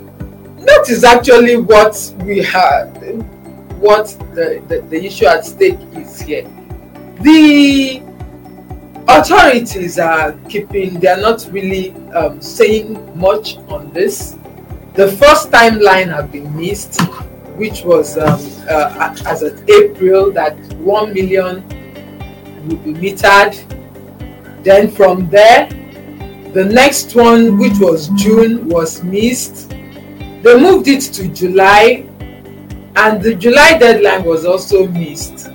That 0.60 0.86
is 0.89 1.03
actually 1.03 1.57
what 1.57 2.13
we 2.24 2.41
have, 2.43 2.95
what 3.79 4.07
the, 4.34 4.63
the, 4.67 4.81
the 4.89 5.05
issue 5.05 5.25
at 5.25 5.45
stake 5.45 5.79
is 5.93 6.22
here. 6.22 6.50
The 7.22 8.01
authorities 9.07 10.00
are 10.00 10.31
keeping, 10.50 11.00
they 11.00 11.07
are 11.07 11.19
not 11.19 11.48
really 11.51 11.91
um, 12.13 12.41
saying 12.41 13.19
much 13.19 13.57
on 13.67 13.91
this. 13.91 14.38
The 14.93 15.12
first 15.12 15.51
timeline 15.51 16.07
have 16.07 16.31
been 16.31 16.55
missed, 16.55 17.01
which 17.57 17.84
was 17.84 18.17
um, 18.17 18.39
uh, 18.69 19.13
as 19.25 19.43
of 19.43 19.69
April 19.69 20.31
that 20.31 20.57
1 20.75 21.13
million 21.13 21.67
would 22.67 22.84
be 22.84 22.93
metered. 22.93 23.75
Then 24.65 24.89
from 24.89 25.29
there, 25.29 25.69
the 26.53 26.65
next 26.65 27.15
one, 27.15 27.60
which 27.60 27.77
was 27.79 28.07
June, 28.15 28.67
was 28.67 29.03
missed. 29.03 29.69
They 29.69 30.60
moved 30.60 30.88
it 30.88 31.01
to 31.13 31.27
July, 31.27 32.03
and 32.95 33.22
the 33.22 33.36
July 33.36 33.77
deadline 33.77 34.24
was 34.24 34.43
also 34.43 34.88
missed. 34.88 35.51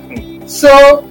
So, 0.47 1.03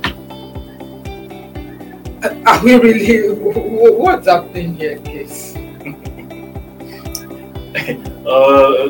are 2.46 2.64
we 2.64 2.76
really? 2.76 3.34
What's 3.34 4.26
happening 4.26 4.76
here, 4.76 4.98
Case? 5.00 5.54
uh? 8.24 8.30
Uh, 8.30 8.88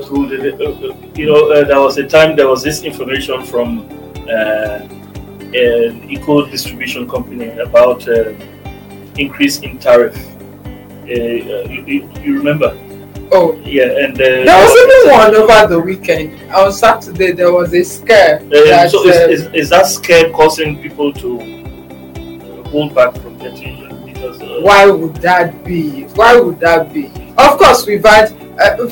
you 1.17 1.26
know, 1.26 1.50
uh, 1.50 1.64
there 1.64 1.81
was 1.81 1.99
a 1.99 2.07
time 2.07 2.37
there 2.37 2.47
was 2.47 2.62
this 2.62 2.85
information 2.85 3.43
from 3.43 3.88
uh, 4.29 4.87
an 5.50 6.07
Eko 6.09 6.49
distribution 6.49 7.09
company 7.09 7.49
about 7.59 8.09
uh, 8.09 8.35
increase 9.19 9.61
in 9.61 9.79
tariff. 9.79 10.17
Uh, 11.05 11.07
you, 11.07 11.85
you, 11.87 12.11
you 12.23 12.38
remember? 12.38 12.76
Oh, 13.33 13.57
Yeah, 13.64 13.85
and 14.05 14.14
uh, 14.14 14.25
there 14.25 14.45
was 14.45 15.05
even 15.07 15.12
one 15.17 15.35
over 15.37 15.67
the 15.75 15.81
weekend. 15.81 16.50
On 16.52 16.73
Saturday, 16.73 17.33
there 17.33 17.52
was 17.52 17.73
a 17.75 17.83
scare. 17.85 18.38
Uh, 18.40 18.49
that, 18.49 18.90
so 18.90 19.07
is, 19.09 19.17
uh, 19.17 19.29
is, 19.29 19.55
is 19.55 19.71
that 19.71 19.87
scare 19.87 20.31
causing 20.33 20.81
people 20.83 21.12
to 21.14 21.40
uh, 21.40 22.69
hold 22.71 22.95
back 22.95 23.14
from 23.17 23.38
getting 23.38 23.87
uh, 23.87 23.95
meters? 24.05 24.40
Uh, 24.40 24.59
why 24.62 24.87
would 24.90 25.14
that 25.17 25.64
be? 25.64 26.05
Why 26.14 26.40
would 26.40 26.59
that 26.61 26.93
be? 26.93 27.07
Of 27.38 27.57
course, 27.59 27.87
we've 27.87 28.05
had 28.05 28.33
uh, 28.61 28.88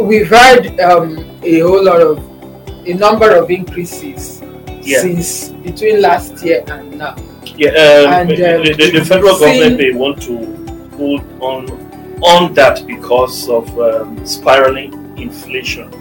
we've 0.00 0.28
had 0.30 0.78
um, 0.80 1.18
a 1.42 1.58
whole 1.60 1.82
lot 1.84 2.00
of 2.00 2.18
a 2.86 2.94
number 2.94 3.34
of 3.36 3.50
increases 3.50 4.42
Yeah. 4.80 5.00
since 5.02 5.48
between 5.50 6.00
last 6.02 6.42
year 6.44 6.62
and 6.68 6.98
now. 6.98 7.16
Yeah, 7.56 7.70
um, 7.70 8.12
And, 8.12 8.30
um, 8.30 8.36
the, 8.64 8.74
the, 8.76 8.98
the 8.98 9.04
federal 9.04 9.38
government 9.38 9.78
may 9.78 9.92
want 9.92 10.22
to 10.22 10.36
hold 10.96 11.22
on 11.40 11.68
on 12.22 12.54
that 12.54 12.86
because 12.86 13.48
of 13.48 13.66
um, 13.78 14.24
spiraling 14.24 14.92
inflation. 15.18 15.92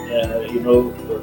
Uh, 0.00 0.40
you 0.50 0.60
know, 0.60 0.90
uh, 1.12 1.22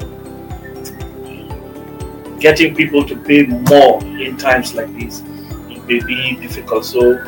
getting 2.40 2.76
people 2.76 3.04
to 3.06 3.16
pay 3.16 3.46
more 3.46 4.04
in 4.04 4.38
times 4.38 4.74
like 4.76 4.92
this 4.98 5.22
it 5.70 5.84
may 5.88 6.00
be 6.06 6.36
difficult. 6.38 6.86
So, 6.86 7.20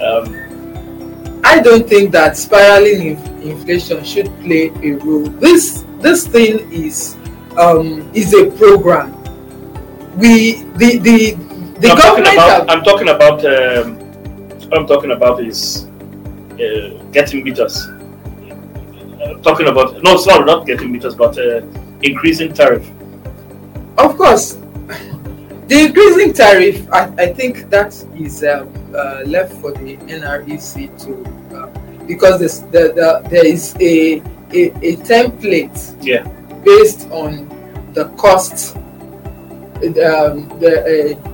um, 0.00 1.40
I 1.44 1.60
don't 1.60 1.88
think 1.88 2.12
that 2.12 2.36
spiraling 2.36 3.16
inf- 3.16 3.44
inflation 3.44 4.04
should 4.04 4.28
play 4.40 4.70
a 4.82 4.92
role. 4.96 5.24
This 5.24 5.84
this 6.00 6.26
thing 6.26 6.70
is 6.72 7.16
um, 7.56 8.10
is 8.14 8.32
a 8.34 8.50
program. 8.52 9.16
We 10.16 10.62
the 10.76 10.98
the 10.98 11.49
the 11.80 11.90
I'm 11.90 11.96
talking 11.96 12.24
government 12.24 12.34
about. 12.34 12.50
have, 12.50 12.68
I'm 12.68 12.84
talking 12.84 13.08
about. 13.08 13.44
Um, 13.44 13.96
what 14.68 14.78
I'm 14.80 14.86
talking 14.86 15.10
about 15.10 15.42
is 15.42 15.88
uh, 16.54 17.02
getting 17.12 17.42
meters. 17.44 17.88
Uh, 19.20 19.34
talking 19.42 19.66
about 19.68 20.02
no, 20.02 20.16
sorry, 20.16 20.44
not 20.44 20.66
getting 20.66 20.92
meters, 20.92 21.14
but 21.14 21.36
uh, 21.38 21.62
increasing 22.02 22.52
tariff. 22.52 22.88
Of 23.98 24.16
course, 24.16 24.54
the 25.66 25.86
increasing 25.86 26.32
tariff, 26.32 26.90
I, 26.92 27.06
I 27.18 27.32
think 27.32 27.68
that 27.70 27.94
is 28.16 28.42
um, 28.44 28.72
uh, 28.94 29.22
left 29.26 29.52
for 29.60 29.72
the 29.72 29.96
NREC 29.98 30.88
to, 31.04 31.56
uh, 31.56 31.66
because 32.06 32.38
the, 32.40 32.78
the, 32.94 33.28
there 33.28 33.46
is 33.46 33.74
a, 33.80 34.18
a, 34.52 34.70
a 34.82 34.96
template 35.06 35.96
Yeah. 36.02 36.24
based 36.64 37.08
on 37.10 37.48
the 37.92 38.06
cost, 38.16 38.76
um, 38.76 40.48
the 40.58 41.16
uh, 41.16 41.29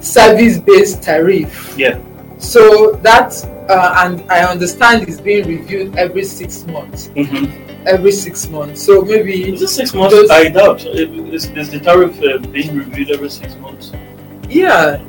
service-based 0.00 1.02
tariff. 1.02 1.74
Yeah. 1.76 1.98
So 2.38 2.92
that, 3.02 3.34
uh, 3.68 4.04
and 4.04 4.30
I 4.30 4.40
understand 4.44 5.08
is 5.08 5.20
being 5.20 5.46
reviewed 5.46 5.96
every 5.96 6.24
six 6.24 6.64
months. 6.66 7.08
Mm-hmm. 7.08 7.86
Every 7.86 8.12
six 8.12 8.48
months. 8.48 8.84
So 8.84 9.02
maybe 9.02 9.52
Is 9.54 9.62
it 9.62 9.68
six 9.68 9.94
months? 9.94 10.14
Those- 10.14 10.30
I 10.30 10.48
doubt. 10.48 10.84
Is, 10.84 11.46
is 11.50 11.70
the 11.70 11.80
tariff 11.80 12.20
uh, 12.22 12.38
being 12.48 12.76
reviewed 12.76 13.10
every 13.10 13.30
six 13.30 13.54
months? 13.56 13.92
Yeah, 14.48 15.00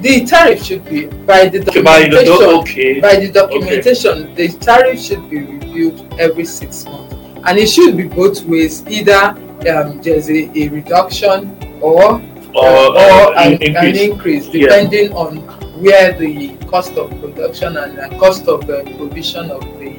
the 0.00 0.24
tariff 0.26 0.62
should 0.62 0.84
be 0.84 1.06
by 1.06 1.48
the 1.48 1.60
Okay, 1.68 1.82
by 1.82 2.02
the 2.08 2.10
documentation. 2.10 2.38
do- 2.38 2.60
okay. 2.60 3.00
by 3.00 3.16
the 3.16 3.32
documentation, 3.32 4.34
the 4.34 4.48
tariff 4.48 5.00
should 5.00 5.28
be 5.30 5.38
reviewed 5.38 6.00
every 6.18 6.44
six 6.44 6.84
months, 6.84 7.14
and 7.44 7.58
it 7.58 7.68
should 7.68 7.96
be 7.96 8.04
both 8.04 8.44
ways. 8.44 8.84
Either 8.88 9.34
um, 9.72 10.00
there's 10.02 10.28
a, 10.30 10.50
a 10.58 10.68
reduction 10.68 11.56
or 11.80 12.20
Or, 12.56 12.96
or 12.96 13.36
an, 13.38 13.52
in- 13.62 13.76
an 13.76 13.84
increase. 13.86 14.00
increase, 14.10 14.46
Yeah. 14.48 14.68
depending 14.68 15.12
on 15.12 15.36
where 15.82 16.12
the 16.18 16.56
cost 16.66 16.96
of 16.96 17.10
production 17.20 17.76
and 17.76 17.96
the 17.98 18.08
cost 18.18 18.48
of 18.48 18.68
uh, 18.70 18.82
provision 18.96 19.50
of 19.50 19.60
the 19.78 19.92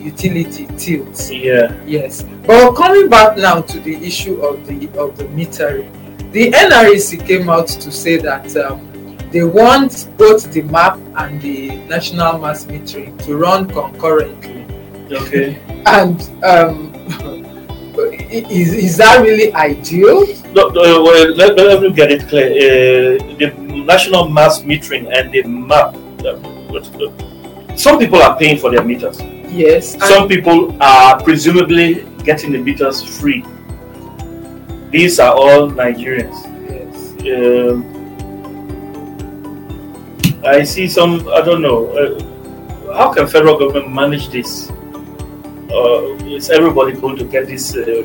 utility 0.00 0.66
tilts. 0.76 1.30
Yeah. 1.30 1.74
Yes, 1.86 2.24
but 2.46 2.74
coming 2.74 3.08
back 3.08 3.36
now 3.36 3.62
to 3.62 3.80
the 3.80 3.96
issue 3.96 4.40
of 4.42 4.66
the 4.66 4.88
of 4.98 5.16
the 5.16 5.24
metering, 5.34 5.90
the 6.32 6.50
NREC 6.52 7.26
came 7.26 7.48
out 7.48 7.68
to 7.68 7.90
say 7.90 8.16
that 8.18 8.54
um, 8.56 9.16
they 9.32 9.42
want 9.44 10.08
both 10.16 10.52
the 10.52 10.62
map 10.62 10.98
and 11.16 11.40
the 11.42 11.76
national 11.88 12.38
mass 12.38 12.66
metering 12.66 13.18
to 13.24 13.36
run 13.36 13.66
concurrently. 13.68 14.64
Okay. 15.10 15.58
And 15.86 16.16
um, 16.44 16.92
is 18.50 18.72
is 18.74 18.96
that 18.98 19.20
really 19.22 19.52
ideal? 19.54 20.26
No, 20.52 20.68
no, 20.68 21.02
well, 21.02 21.34
let, 21.34 21.56
let 21.56 21.82
me 21.82 21.92
get 21.92 22.10
it 22.12 22.28
clear. 22.28 22.50
Uh, 22.50 23.18
the 23.38 23.52
national 23.86 24.28
mass 24.28 24.62
metering 24.62 25.10
and 25.12 25.30
the 25.32 25.42
map. 25.44 25.94
uh, 26.24 26.38
uh, 26.38 27.76
Some 27.76 27.98
people 27.98 28.20
are 28.22 28.36
paying 28.38 28.58
for 28.58 28.70
their 28.70 28.84
meters. 28.84 29.20
Yes. 29.48 29.96
Some 30.08 30.26
people 30.28 30.76
are 30.82 31.22
presumably 31.22 32.06
getting 32.24 32.52
the 32.52 32.58
meters 32.58 33.02
free. 33.02 33.44
These 34.90 35.18
are 35.20 35.32
all 35.34 35.70
Nigerians. 35.70 36.34
yes. 36.70 37.12
Um, 37.26 37.84
I 40.44 40.62
see 40.64 40.88
some. 40.88 41.26
I 41.28 41.40
don't 41.40 41.62
know. 41.62 41.86
Uh, 41.94 42.94
how 42.94 43.12
can 43.12 43.26
federal 43.26 43.58
government 43.58 43.92
manage 43.92 44.28
this? 44.28 44.70
Uh, 45.70 46.14
is 46.30 46.50
everybody 46.50 46.92
going 46.92 47.16
to 47.16 47.24
get 47.24 47.46
this? 47.46 47.74
Uh, 47.74 48.02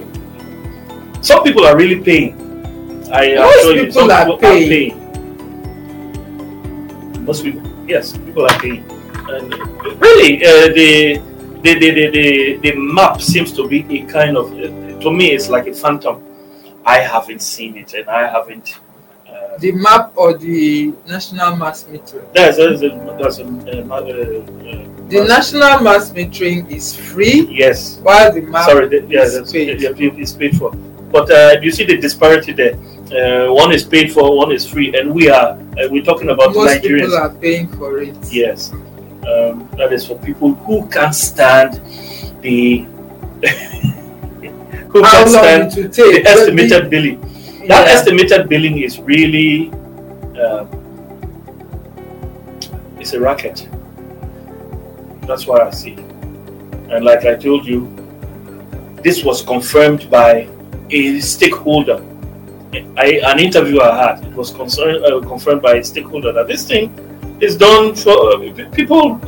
some 1.21 1.43
people 1.43 1.65
are 1.65 1.75
really 1.77 1.99
paying. 2.01 2.33
I 3.11 3.35
Most 3.35 3.65
you, 3.75 3.91
some 3.91 4.07
people 4.09 4.33
are 4.35 4.37
paying. 4.37 4.95
Most 7.25 7.43
people, 7.43 7.61
yes, 7.87 8.15
people 8.17 8.45
are 8.45 8.59
paying. 8.59 8.83
And 9.29 9.53
uh, 9.53 9.95
really, 9.97 10.43
uh, 10.43 10.67
the, 10.73 11.17
the, 11.61 11.73
the, 11.79 12.09
the, 12.09 12.57
the 12.63 12.75
map 12.75 13.21
seems 13.21 13.51
to 13.53 13.67
be 13.67 13.85
a 13.99 14.05
kind 14.05 14.37
of. 14.37 14.51
Uh, 14.53 14.99
to 15.01 15.11
me, 15.11 15.31
it's 15.31 15.49
like 15.49 15.67
a 15.67 15.73
phantom. 15.73 16.23
I 16.85 16.99
haven't 16.99 17.41
seen 17.41 17.77
it, 17.77 17.93
and 17.93 18.09
I 18.09 18.27
haven't. 18.27 18.79
Uh, 19.27 19.57
The 19.59 19.71
map 19.73 20.13
or 20.15 20.37
the 20.37 20.93
national 21.07 21.55
mass 21.57 21.83
metering? 21.83 22.33
there's, 22.33 22.57
there's 22.57 22.81
a, 22.81 22.89
there's 23.19 23.39
a, 23.39 23.45
uh, 23.45 23.95
uh, 23.95 25.07
The 25.09 25.25
national 25.27 25.81
mass 25.81 26.11
metering 26.11 26.69
is 26.71 26.95
free, 26.95 27.47
Yes. 27.51 27.99
while 28.01 28.33
the 28.33 28.41
map 28.41 28.65
Sorry, 28.69 28.87
the, 28.87 29.05
yeah, 29.07 29.23
is 29.23 29.51
paid. 29.51 29.81
yeah, 29.81 29.91
it's 29.95 30.33
paid 30.33 30.57
for. 30.57 30.71
But 31.11 31.31
uh, 31.31 31.59
you 31.61 31.71
see 31.71 31.85
the 31.85 31.97
disparity 31.97 32.53
there. 32.53 32.75
Uh, 33.09 33.51
one 33.51 33.71
is 33.71 33.83
paid 33.83 34.13
for, 34.13 34.37
one 34.37 34.51
is 34.51 34.67
free, 34.67 34.95
and 34.95 35.13
we 35.13 35.29
are 35.29 35.57
uh, 35.79 35.87
we're 35.89 36.03
talking 36.03 36.29
about 36.29 36.53
Most 36.53 36.81
people 36.81 37.15
are 37.15 37.29
paying 37.29 37.67
for 37.67 37.99
it. 37.99 38.15
Yes, 38.29 38.71
um, 38.71 39.67
that 39.77 39.91
is 39.91 40.05
for 40.05 40.17
people 40.19 40.53
who 40.53 40.87
can't 40.89 41.15
stand 41.15 41.81
the 42.41 42.79
who 44.89 45.03
How 45.03 45.25
can't 45.25 45.29
stand 45.29 45.71
the? 45.71 46.21
But 46.23 46.27
estimated 46.27 46.89
billing. 46.89 47.19
That 47.67 47.87
yeah. 47.87 47.93
estimated 47.93 48.49
billing 48.49 48.79
is 48.79 48.99
really 48.99 49.71
um, 50.37 50.69
it's 52.99 53.13
a 53.13 53.19
racket. 53.19 53.67
That's 55.21 55.47
what 55.47 55.61
I 55.61 55.71
see. 55.71 55.93
And 56.89 57.05
like 57.05 57.25
I 57.25 57.35
told 57.35 57.65
you, 57.65 57.87
this 59.03 59.23
was 59.23 59.41
confirmed 59.41 60.09
by 60.09 60.49
a 60.89 61.19
stakeholder. 61.19 62.03
I, 62.97 63.21
an 63.25 63.39
interview 63.39 63.81
I 63.81 63.95
had, 63.97 64.25
it 64.25 64.33
was 64.33 64.51
concerned, 64.51 65.03
uh, 65.03 65.19
confirmed 65.21 65.61
by 65.61 65.75
a 65.75 65.83
stakeholder 65.83 66.31
that 66.33 66.47
this 66.47 66.67
thing 66.67 66.93
is 67.41 67.57
done 67.57 67.95
for 67.95 68.11
uh, 68.11 68.69
people. 68.71 69.19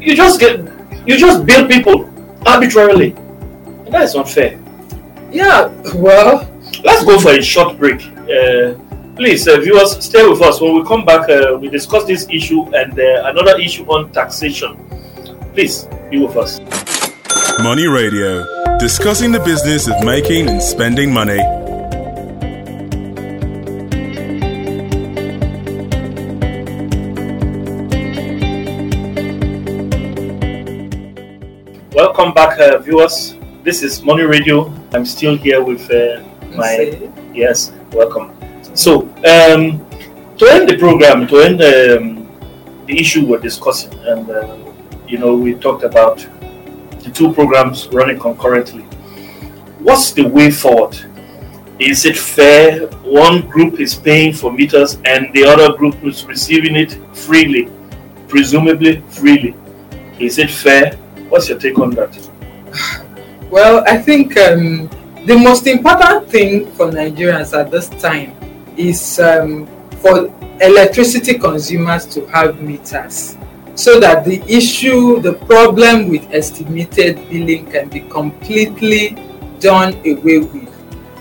You 0.00 0.14
just 0.14 0.38
get, 0.38 0.60
you 1.06 1.16
just 1.16 1.46
bill 1.46 1.66
people 1.66 2.08
arbitrarily, 2.46 3.12
and 3.12 3.88
that 3.88 4.02
is 4.02 4.14
unfair. 4.14 4.60
Yeah, 5.30 5.68
well, 5.94 6.48
Let's 6.84 7.04
go 7.04 7.18
for 7.18 7.32
a 7.32 7.42
short 7.42 7.76
break. 7.76 8.00
Uh, 8.06 8.74
please, 9.16 9.48
uh, 9.48 9.58
viewers, 9.58 10.04
stay 10.04 10.26
with 10.28 10.40
us. 10.42 10.60
When 10.60 10.74
we 10.74 10.84
come 10.84 11.04
back, 11.04 11.28
uh, 11.28 11.58
we 11.60 11.68
discuss 11.68 12.04
this 12.04 12.28
issue 12.30 12.72
and 12.74 12.98
uh, 12.98 13.24
another 13.24 13.58
issue 13.58 13.84
on 13.86 14.12
taxation. 14.12 14.76
Please 15.54 15.88
be 16.08 16.24
with 16.24 16.36
us. 16.36 16.60
Money 17.62 17.86
Radio, 17.86 18.44
discussing 18.78 19.30
the 19.30 19.38
business 19.40 19.86
of 19.86 20.02
making 20.04 20.48
and 20.48 20.60
spending 20.60 21.12
money. 21.12 21.38
Welcome 31.94 32.32
back, 32.34 32.58
uh, 32.58 32.78
viewers. 32.78 33.36
This 33.62 33.82
is 33.82 34.02
Money 34.02 34.24
Radio. 34.24 34.72
I'm 34.92 35.04
still 35.04 35.36
here 35.36 35.62
with 35.62 35.88
uh, 35.90 36.22
my 36.56 36.98
yes. 37.32 37.72
Welcome. 37.92 38.34
So, 38.74 39.02
um, 39.26 39.86
to 40.38 40.46
end 40.50 40.68
the 40.68 40.76
program, 40.78 41.26
to 41.28 41.38
end 41.38 41.62
um, 41.62 42.28
the 42.86 42.98
issue 42.98 43.26
we're 43.26 43.38
discussing, 43.38 43.94
and 44.00 44.28
uh, 44.28 44.56
you 45.06 45.18
know, 45.18 45.34
we 45.34 45.54
talked 45.54 45.84
about 45.84 46.26
the 47.08 47.14
two 47.14 47.32
programs 47.32 47.88
running 47.88 48.18
concurrently. 48.18 48.82
What's 49.80 50.12
the 50.12 50.26
way 50.26 50.50
forward? 50.50 50.96
Is 51.78 52.04
it 52.04 52.16
fair? 52.16 52.86
One 53.02 53.48
group 53.48 53.80
is 53.80 53.94
paying 53.94 54.32
for 54.32 54.52
meters, 54.52 54.98
and 55.04 55.32
the 55.32 55.44
other 55.44 55.72
group 55.76 56.02
is 56.04 56.24
receiving 56.24 56.76
it 56.76 56.92
freely, 57.16 57.70
presumably 58.26 59.00
freely. 59.08 59.54
Is 60.18 60.38
it 60.38 60.50
fair? 60.50 60.96
What's 61.30 61.48
your 61.48 61.58
take 61.58 61.78
on 61.78 61.90
that? 61.90 62.12
well, 63.50 63.84
I 63.86 63.96
think 63.98 64.36
um, 64.36 64.90
the 65.24 65.38
most 65.38 65.66
important 65.66 66.28
thing 66.28 66.66
for 66.72 66.90
Nigerians 66.90 67.56
at 67.58 67.70
this 67.70 67.88
time 67.88 68.34
is 68.76 69.18
um, 69.20 69.66
for 70.02 70.32
electricity 70.60 71.38
consumers 71.38 72.04
to 72.06 72.26
have 72.26 72.60
meters 72.60 73.36
so 73.78 74.00
that 74.00 74.24
the 74.24 74.42
issue, 74.48 75.20
the 75.20 75.34
problem 75.34 76.08
with 76.08 76.28
estimated 76.32 77.16
billing 77.30 77.64
can 77.70 77.88
be 77.88 78.00
completely 78.00 79.16
done 79.60 79.94
away 80.00 80.40
with. 80.40 80.68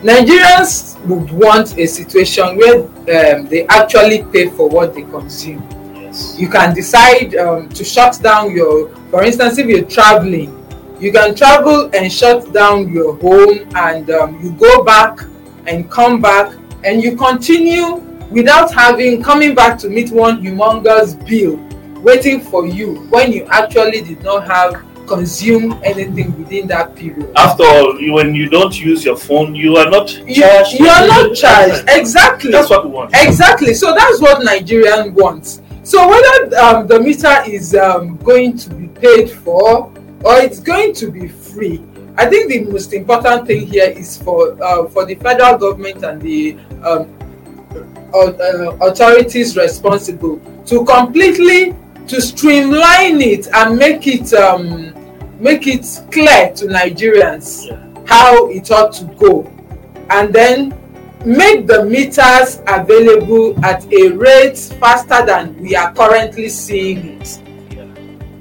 Nigerians 0.01 0.99
would 1.05 1.29
want 1.31 1.77
a 1.77 1.85
situation 1.85 2.57
where 2.57 2.81
um, 2.81 3.45
they 3.45 3.67
actually 3.67 4.23
pay 4.33 4.49
for 4.49 4.69
what 4.69 4.95
they 4.95 5.03
consume. 5.03 5.63
Yes. 5.95 6.35
you 6.39 6.49
can 6.49 6.73
decide 6.73 7.35
um, 7.35 7.69
to 7.69 7.83
shut 7.83 8.19
down 8.23 8.55
your 8.55 8.89
for 9.11 9.23
instance 9.23 9.57
if 9.57 9.67
you're 9.67 9.85
traveling 9.85 10.53
you 10.99 11.11
can 11.11 11.35
travel 11.35 11.91
and 11.93 12.11
shut 12.11 12.51
down 12.53 12.91
your 12.91 13.17
home 13.17 13.69
and 13.75 14.09
um, 14.09 14.41
you 14.41 14.51
go 14.53 14.83
back 14.83 15.19
and 15.67 15.91
come 15.91 16.19
back 16.21 16.57
and 16.83 17.03
you 17.03 17.15
continue 17.15 17.95
without 18.31 18.71
having 18.73 19.21
coming 19.21 19.53
back 19.53 19.77
to 19.77 19.89
meet 19.89 20.09
one 20.11 20.41
humongous 20.41 21.13
bill 21.27 21.66
waiting 22.01 22.39
for 22.41 22.65
you 22.65 22.95
when 23.09 23.31
you 23.31 23.45
actually 23.45 24.01
did 24.01 24.21
not 24.23 24.47
have 24.47 24.83
consumed 25.07 25.73
anything 25.83 26.37
within 26.37 26.67
that 26.67 26.93
period 26.95 27.31
After 27.35 27.63
all, 27.63 27.99
you, 27.99 28.13
when 28.13 28.35
you 28.35 28.49
don't 28.49 28.77
use 28.79 29.05
your 29.05 29.15
phone, 29.17 29.55
you 29.55 29.77
are 29.77 29.89
not 29.89 30.11
you, 30.27 30.35
charged. 30.35 30.73
you 30.79 30.87
are 30.87 31.07
not 31.07 31.35
charged 31.35 31.85
exactly 31.87 32.51
That's 32.51 32.69
what 32.69 32.85
we 32.85 32.91
want. 32.91 33.11
Exactly. 33.15 33.73
So 33.73 33.95
that's 33.95 34.21
what 34.21 34.43
Nigerian 34.43 35.13
wants. 35.13 35.61
So 35.83 36.05
whether 36.07 36.57
um, 36.57 36.87
the 36.87 36.99
meter 36.99 37.41
is 37.47 37.73
um, 37.73 38.17
going 38.17 38.57
to 38.57 38.69
be 38.71 38.87
paid 38.87 39.31
for 39.31 39.91
or 40.23 40.37
it's 40.39 40.59
going 40.59 40.93
to 40.95 41.09
be 41.09 41.29
free, 41.29 41.81
I 42.17 42.25
think 42.25 42.49
the 42.51 42.65
most 42.65 42.91
important 42.93 43.47
thing 43.47 43.67
here 43.67 43.89
is 43.89 44.17
for 44.21 44.61
uh, 44.61 44.87
for 44.89 45.05
the 45.05 45.15
federal 45.15 45.57
government 45.57 46.03
and 46.03 46.21
the 46.21 46.57
um, 46.83 47.07
uh, 48.13 48.31
authorities 48.81 49.55
responsible 49.55 50.41
to 50.65 50.83
completely 50.83 51.75
to 52.07 52.21
streamline 52.21 53.21
it 53.21 53.47
and 53.53 53.77
make 53.77 54.07
it 54.07 54.33
um, 54.33 54.93
make 55.39 55.67
it 55.67 55.85
clear 56.11 56.53
to 56.55 56.65
Nigerians 56.65 57.67
Yeah. 57.67 57.79
how 58.05 58.47
it 58.49 58.71
ought 58.71 58.93
to 58.93 59.05
go, 59.17 59.43
and 60.09 60.33
then 60.33 60.73
make 61.25 61.67
the 61.67 61.83
meters 61.85 62.61
available 62.67 63.53
at 63.65 63.85
a 63.91 64.09
rate 64.09 64.57
faster 64.79 65.25
than 65.25 65.57
we 65.59 65.75
are 65.75 65.93
currently 65.93 66.47
seeing 66.49 67.19
it. 67.21 67.39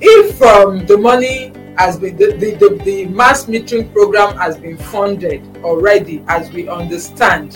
If 0.01 0.41
um, 0.43 0.87
the 0.87 0.97
money 0.97 1.53
has 1.77 1.99
been 1.99 2.17
the, 2.17 2.33
the, 2.37 2.53
the, 2.55 2.83
the 2.85 3.07
mass 3.07 3.47
metering 3.47 3.93
program 3.93 4.37
has 4.37 4.57
been 4.57 4.77
funded 4.77 5.43
already 5.65 6.23
as 6.29 6.51
we 6.53 6.69
understand, 6.69 7.53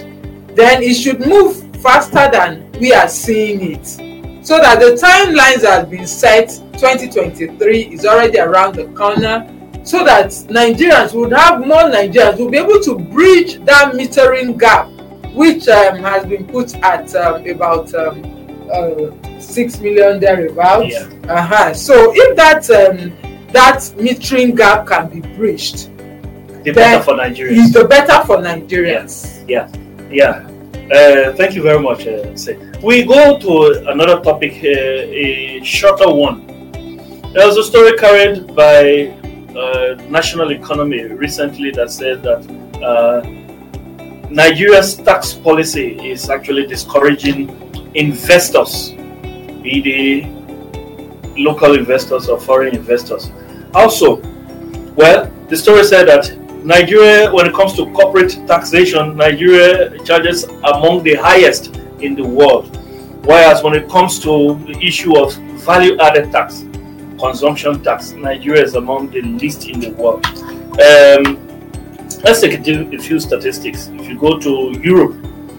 then 0.56 0.82
it 0.82 0.94
should 0.94 1.20
move 1.20 1.56
faster 1.82 2.28
than 2.30 2.70
we 2.80 2.92
are 2.92 3.08
seeing 3.08 3.72
it. 3.72 4.09
So 4.42 4.58
that 4.58 4.80
the 4.80 4.92
timelines 4.92 5.64
have 5.68 5.90
been 5.90 6.06
set 6.06 6.48
2023 6.78 7.78
is 7.92 8.06
already 8.06 8.38
around 8.38 8.74
the 8.76 8.86
corner 8.88 9.46
so 9.82 10.04
that 10.04 10.28
Nigerians 10.48 11.12
would 11.14 11.32
have 11.32 11.60
more 11.60 11.82
Nigerians 11.82 12.38
will 12.38 12.50
be 12.50 12.58
able 12.58 12.80
to 12.80 12.98
bridge 12.98 13.56
that 13.64 13.92
metering 13.94 14.58
gap 14.58 14.88
which 15.34 15.68
um, 15.68 15.96
has 15.98 16.26
been 16.26 16.46
put 16.46 16.74
at 16.76 17.14
um, 17.14 17.46
about 17.48 17.94
um, 17.94 18.68
uh, 18.72 19.40
six 19.40 19.78
million 19.80 20.18
thereabouts. 20.20 20.92
Yeah. 20.92 21.08
Uh-huh. 21.28 21.74
So 21.74 22.12
if 22.14 22.36
that 22.36 22.68
um, 22.70 23.12
that 23.52 23.78
metering 23.96 24.56
gap 24.56 24.86
can 24.86 25.08
be 25.08 25.20
bridged, 25.36 25.90
The 26.64 26.72
better 26.72 27.02
for 27.02 27.14
Nigerians. 27.14 27.72
the 27.72 27.84
better 27.84 28.24
for 28.26 28.38
Nigerians. 28.38 29.44
Yeah. 30.10 30.49
Uh, 30.90 31.32
thank 31.34 31.54
you 31.54 31.62
very 31.62 31.78
much. 31.78 32.04
Uh, 32.04 32.34
we 32.82 33.04
go 33.04 33.38
to 33.38 33.88
another 33.90 34.20
topic, 34.20 34.54
uh, 34.64 34.66
a 34.66 35.60
shorter 35.62 36.12
one. 36.12 36.44
There 37.32 37.46
was 37.46 37.56
a 37.56 37.62
story 37.62 37.96
carried 37.96 38.56
by 38.56 39.14
uh, 39.56 39.94
National 40.08 40.50
Economy 40.50 41.04
recently 41.04 41.70
that 41.72 41.92
said 41.92 42.24
that 42.24 42.42
uh, 42.82 43.20
Nigeria's 44.30 44.96
tax 44.96 45.32
policy 45.32 46.10
is 46.10 46.28
actually 46.28 46.66
discouraging 46.66 47.48
investors, 47.94 48.90
be 49.62 49.80
they 49.80 51.40
local 51.40 51.74
investors 51.74 52.28
or 52.28 52.40
foreign 52.40 52.74
investors. 52.74 53.30
Also, 53.74 54.16
well, 54.96 55.30
the 55.48 55.56
story 55.56 55.84
said 55.84 56.08
that 56.08 56.36
Nigeria, 56.64 57.32
when 57.32 57.46
it 57.46 57.54
comes 57.54 57.74
to 57.74 57.86
corporate 57.92 58.36
taxation, 58.46 59.16
Nigeria 59.16 59.98
charges 60.04 60.44
among 60.44 61.02
the 61.02 61.14
highest 61.14 61.76
in 62.00 62.14
the 62.14 62.24
world. 62.24 62.76
Whereas 63.24 63.62
when 63.62 63.74
it 63.74 63.88
comes 63.88 64.18
to 64.20 64.54
the 64.66 64.78
issue 64.82 65.16
of 65.18 65.34
value 65.64 65.98
added 65.98 66.32
tax, 66.32 66.64
consumption 67.18 67.82
tax, 67.82 68.12
Nigeria 68.12 68.62
is 68.62 68.74
among 68.74 69.10
the 69.10 69.22
least 69.22 69.68
in 69.68 69.80
the 69.80 69.90
world. 69.90 70.24
Um, 70.26 71.38
let's 72.24 72.40
take 72.40 72.54
a 72.58 72.98
few- 72.98 73.20
statistics. 73.20 73.90
If 73.94 74.08
you 74.08 74.18
go 74.18 74.38
to 74.38 74.74
Europe, 74.82 75.14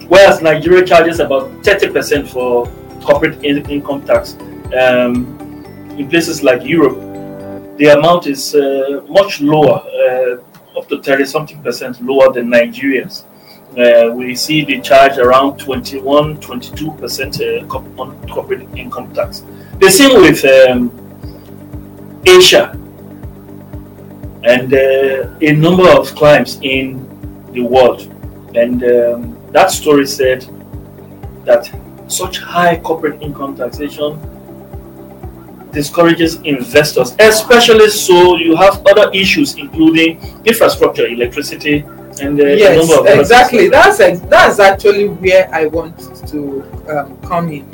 whereas 0.07 0.41
Nigeria 0.41 0.83
charges 0.85 1.19
about 1.19 1.51
30% 1.63 2.27
for 2.27 2.67
corporate 3.03 3.43
in- 3.43 3.65
income 3.69 4.01
tax, 4.03 4.35
um, 4.79 5.25
in 5.97 6.07
places 6.09 6.43
like 6.43 6.63
Europe, 6.63 6.97
the 7.77 7.87
amount 7.87 8.27
is 8.27 8.55
uh, 8.55 9.01
much 9.09 9.41
lower, 9.41 9.81
uh, 9.83 10.37
up 10.77 10.87
to 10.89 11.01
30 11.01 11.25
something 11.25 11.61
percent 11.61 12.01
lower 12.03 12.31
than 12.31 12.47
Nigerians. 12.47 13.23
Uh, 13.77 14.11
we 14.13 14.35
see 14.35 14.63
they 14.65 14.79
charge 14.81 15.17
around 15.17 15.57
21, 15.57 16.39
22 16.41 16.91
percent 16.93 17.39
uh, 17.41 17.65
on 17.97 18.27
corporate 18.29 18.67
income 18.75 19.13
tax. 19.13 19.43
The 19.79 19.89
same 19.89 20.21
with 20.21 20.43
um, 20.45 20.91
Asia, 22.25 22.71
and 24.43 24.73
uh, 24.73 25.33
a 25.41 25.53
number 25.53 25.87
of 25.89 26.13
clients 26.15 26.59
in 26.61 27.07
the 27.53 27.61
world. 27.61 28.01
And 28.55 28.83
um, 28.83 29.37
that 29.51 29.71
story 29.71 30.05
said 30.05 30.45
that 31.45 31.71
such 32.07 32.39
high 32.39 32.77
corporate 32.79 33.21
income 33.21 33.55
taxation 33.55 34.19
discourages 35.71 36.35
investors, 36.43 37.15
especially 37.19 37.89
so 37.89 38.37
you 38.37 38.55
have 38.55 38.85
other 38.87 39.09
issues 39.13 39.55
including 39.55 40.19
infrastructure, 40.45 41.05
electricity, 41.07 41.85
and 42.21 42.39
uh, 42.39 42.45
yes 42.45 42.77
number 42.89 43.09
of 43.11 43.19
exactly. 43.19 43.69
that's 43.69 43.99
ex- 44.01 44.19
that's 44.21 44.59
actually 44.59 45.07
where 45.07 45.49
i 45.53 45.65
want 45.67 45.97
to 46.27 46.61
um, 46.89 47.17
come 47.21 47.49
in. 47.51 47.65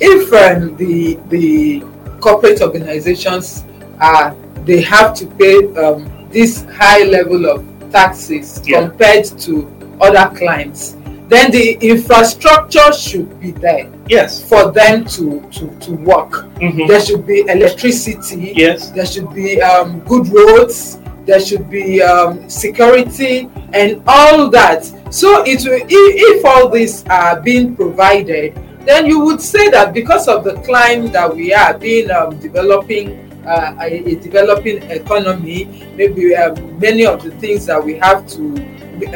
If 0.00 0.32
um, 0.32 0.76
the 0.76 1.14
the 1.28 1.80
corporate 2.20 2.60
organizations 2.60 3.64
are 4.00 4.34
they 4.64 4.80
have 4.82 5.14
to 5.14 5.26
pay 5.26 5.72
um, 5.76 6.10
this 6.30 6.64
high 6.72 7.04
level 7.04 7.46
of 7.46 7.64
taxes 7.92 8.60
Yeah. 8.64 8.80
compared 8.88 9.24
to 9.46 9.70
other 10.00 10.34
clients 10.36 10.96
then 11.28 11.50
the 11.50 11.72
infrastructure 11.80 12.92
should 12.92 13.40
be 13.40 13.50
there 13.52 13.90
Yes. 14.08 14.42
for 14.42 14.70
them 14.72 15.04
to 15.16 15.40
to 15.52 15.66
to 15.80 15.92
work 15.92 16.46
Mhm. 16.60 16.86
there 16.88 17.00
should 17.00 17.26
be 17.26 17.40
electricity 17.48 18.52
Yes. 18.54 18.90
there 18.90 19.06
should 19.06 19.32
be 19.32 19.60
um, 19.62 20.00
good 20.00 20.28
roads 20.32 20.98
there 21.26 21.40
should 21.40 21.70
be 21.70 22.02
um, 22.02 22.48
security 22.50 23.48
and 23.72 24.02
all 24.06 24.50
that 24.50 24.84
so 25.10 25.42
it 25.46 25.64
will 25.64 25.80
if, 25.88 25.88
if 25.88 26.44
all 26.44 26.68
these 26.68 27.02
are 27.08 27.40
being 27.40 27.74
provided 27.74 28.52
then 28.84 29.06
you 29.06 29.18
would 29.24 29.40
say 29.40 29.70
that 29.70 29.94
because 29.94 30.28
of 30.28 30.44
the 30.44 30.52
climate 30.60 31.12
that 31.12 31.34
we 31.34 31.54
are 31.54 31.72
being 31.78 32.10
um, 32.10 32.36
developing 32.38 33.18
uh, 33.46 33.74
a, 33.80 33.86
a 33.86 34.14
developing 34.16 34.82
economy 34.90 35.86
maybe 35.96 36.36
um, 36.36 36.54
many 36.78 37.06
of 37.06 37.22
the 37.24 37.30
things 37.40 37.64
that 37.64 37.82
we 37.82 37.94
have 37.98 38.26
to 38.28 38.52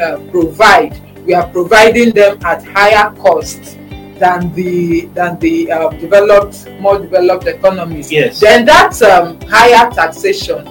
uh, 0.01 0.17
provide 0.31 0.93
we 1.29 1.35
are 1.35 1.47
providing 1.51 2.09
them 2.09 2.39
at 2.43 2.65
higher 2.65 3.11
cost 3.21 3.77
than 4.17 4.51
the 4.55 5.05
than 5.13 5.37
the 5.39 5.71
uh, 5.71 5.89
developed 6.01 6.67
more 6.79 6.97
developed 6.97 7.45
economies 7.45 8.11
Yes. 8.11 8.39
then 8.39 8.65
that 8.65 8.99
um, 9.03 9.39
higher 9.41 9.91
taxation 9.91 10.65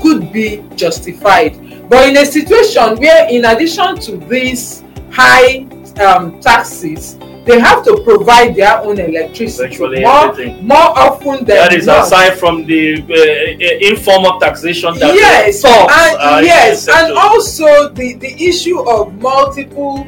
could 0.00 0.32
be 0.32 0.64
justified 0.74 1.52
but 1.90 2.08
in 2.08 2.16
a 2.16 2.24
situation 2.24 2.96
where 2.96 3.28
in 3.28 3.44
addition 3.44 3.96
to 4.06 4.16
these 4.16 4.82
high 5.12 5.66
um, 6.00 6.40
taxes 6.40 7.16
they 7.44 7.60
have 7.60 7.84
to 7.84 8.00
provide 8.04 8.54
their 8.56 8.78
own 8.80 8.98
electricity 8.98 9.78
more 9.78 10.30
everything. 10.30 10.66
more 10.66 10.90
often 10.98 11.44
than 11.44 11.56
That 11.56 11.72
is 11.74 11.86
not. 11.86 12.04
aside 12.06 12.34
from 12.38 12.64
the 12.66 13.02
uh, 13.02 13.04
uh, 13.04 13.90
informal 13.90 14.40
taxation 14.40 14.98
that 14.98 15.14
yes 15.14 15.60
thugs 15.62 15.92
and 15.92 16.16
are 16.20 16.42
yes 16.42 16.88
and 16.88 17.12
also 17.16 17.88
the 17.90 18.14
the 18.14 18.32
issue 18.42 18.80
of 18.88 19.14
multiple 19.20 20.06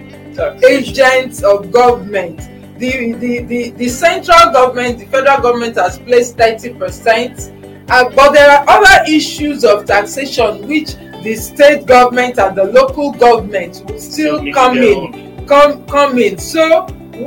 agents 0.68 1.42
of 1.42 1.70
government 1.70 2.38
the 2.79 3.12
the 3.14 3.40
the 3.44 3.70
the 3.70 3.88
central 3.88 4.53
government 4.53 4.99
the 4.99 5.07
federal 5.07 5.40
government 5.40 5.77
has 5.77 5.99
placed 5.99 6.37
thirty 6.37 6.72
percent 6.75 7.53
uh, 7.88 8.09
but 8.14 8.33
there 8.33 8.51
are 8.51 8.64
other 8.68 9.11
issues 9.11 9.64
of 9.64 9.85
taxation 9.87 10.66
which 10.66 10.96
the 11.22 11.35
state 11.35 11.87
government 11.87 12.38
and 12.38 12.57
the 12.57 12.64
local 12.64 13.12
government 13.12 13.83
will 13.87 13.99
still 13.99 14.53
come 14.53 14.77
in 14.79 14.94
own. 14.99 15.46
come 15.46 15.85
come 15.87 16.18
in 16.18 16.37
so 16.38 16.87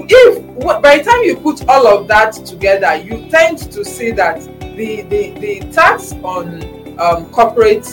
if 0.09 0.81
by 0.81 0.97
the 0.97 1.03
time 1.03 1.21
you 1.23 1.35
put 1.37 1.67
all 1.67 1.87
of 1.87 2.07
that 2.07 2.33
together 2.45 2.95
you 2.95 3.29
tend 3.29 3.57
to 3.57 3.83
see 3.83 4.11
that 4.11 4.39
the 4.75 5.01
the 5.03 5.31
the 5.39 5.59
tax 5.71 6.13
on 6.23 6.63
um, 6.99 7.29
corporate 7.31 7.87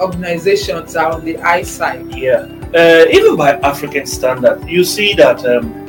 organizations 0.00 0.96
are 0.96 1.12
on 1.12 1.24
the 1.24 1.34
high 1.34 1.62
side 1.62 2.06
Yeah, 2.14 2.46
uh, 2.74 3.04
even 3.10 3.36
by 3.36 3.52
African 3.60 4.06
standard, 4.06 4.66
you 4.68 4.84
see 4.84 5.14
that 5.14 5.44
um, 5.44 5.80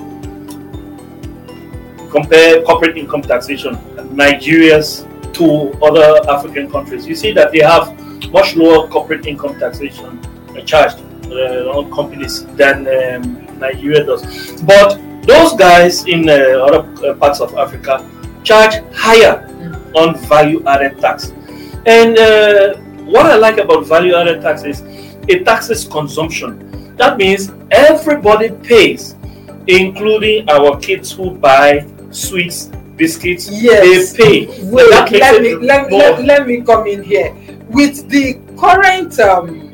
compare 2.09 2.61
corporate 2.63 2.97
income 2.97 3.21
taxation 3.21 3.77
Nigeria's 4.15 5.05
to 5.33 5.71
other 5.81 6.19
African 6.29 6.69
countries. 6.69 7.07
You 7.07 7.15
see 7.15 7.31
that 7.33 7.51
they 7.51 7.59
have 7.59 7.95
much 8.31 8.55
lower 8.55 8.87
corporate 8.89 9.25
income 9.25 9.59
taxation 9.59 10.19
uh, 10.57 10.61
charged 10.61 10.97
uh, 11.27 11.71
on 11.77 11.91
companies 11.91 12.45
than 12.55 12.87
um, 12.87 13.59
Nigeria 13.59 14.03
does. 14.03 14.61
But 14.63 14.99
those 15.23 15.53
guys 15.53 16.05
in 16.05 16.27
uh, 16.29 16.33
other 16.65 16.81
uh, 17.05 17.13
parts 17.15 17.39
of 17.39 17.55
Africa 17.55 18.07
charge 18.43 18.81
higher 18.93 19.47
on 19.95 20.17
value 20.27 20.63
added 20.67 20.99
tax. 20.99 21.31
And 21.85 22.17
uh, 22.17 22.77
what 23.05 23.25
I 23.25 23.35
like 23.35 23.57
about 23.57 23.85
value 23.85 24.15
added 24.15 24.41
tax 24.41 24.63
is 24.63 24.81
it 25.27 25.45
taxes 25.45 25.87
consumption. 25.87 26.95
That 26.97 27.17
means 27.17 27.51
everybody 27.71 28.49
pays, 28.49 29.15
including 29.67 30.49
our 30.49 30.79
kids 30.79 31.11
who 31.11 31.31
buy 31.31 31.87
sweets, 32.11 32.69
biscuits. 32.95 33.49
Yes. 33.49 34.13
They 34.13 34.45
pay. 34.45 34.63
wait 34.63 34.89
let 34.89 35.41
me 35.41 35.55
let, 35.55 35.91
let, 35.91 36.23
let 36.23 36.47
me 36.47 36.61
come 36.61 36.87
in 36.87 37.03
here 37.03 37.35
with 37.69 38.09
the 38.09 38.39
current 38.57 39.19
um, 39.19 39.71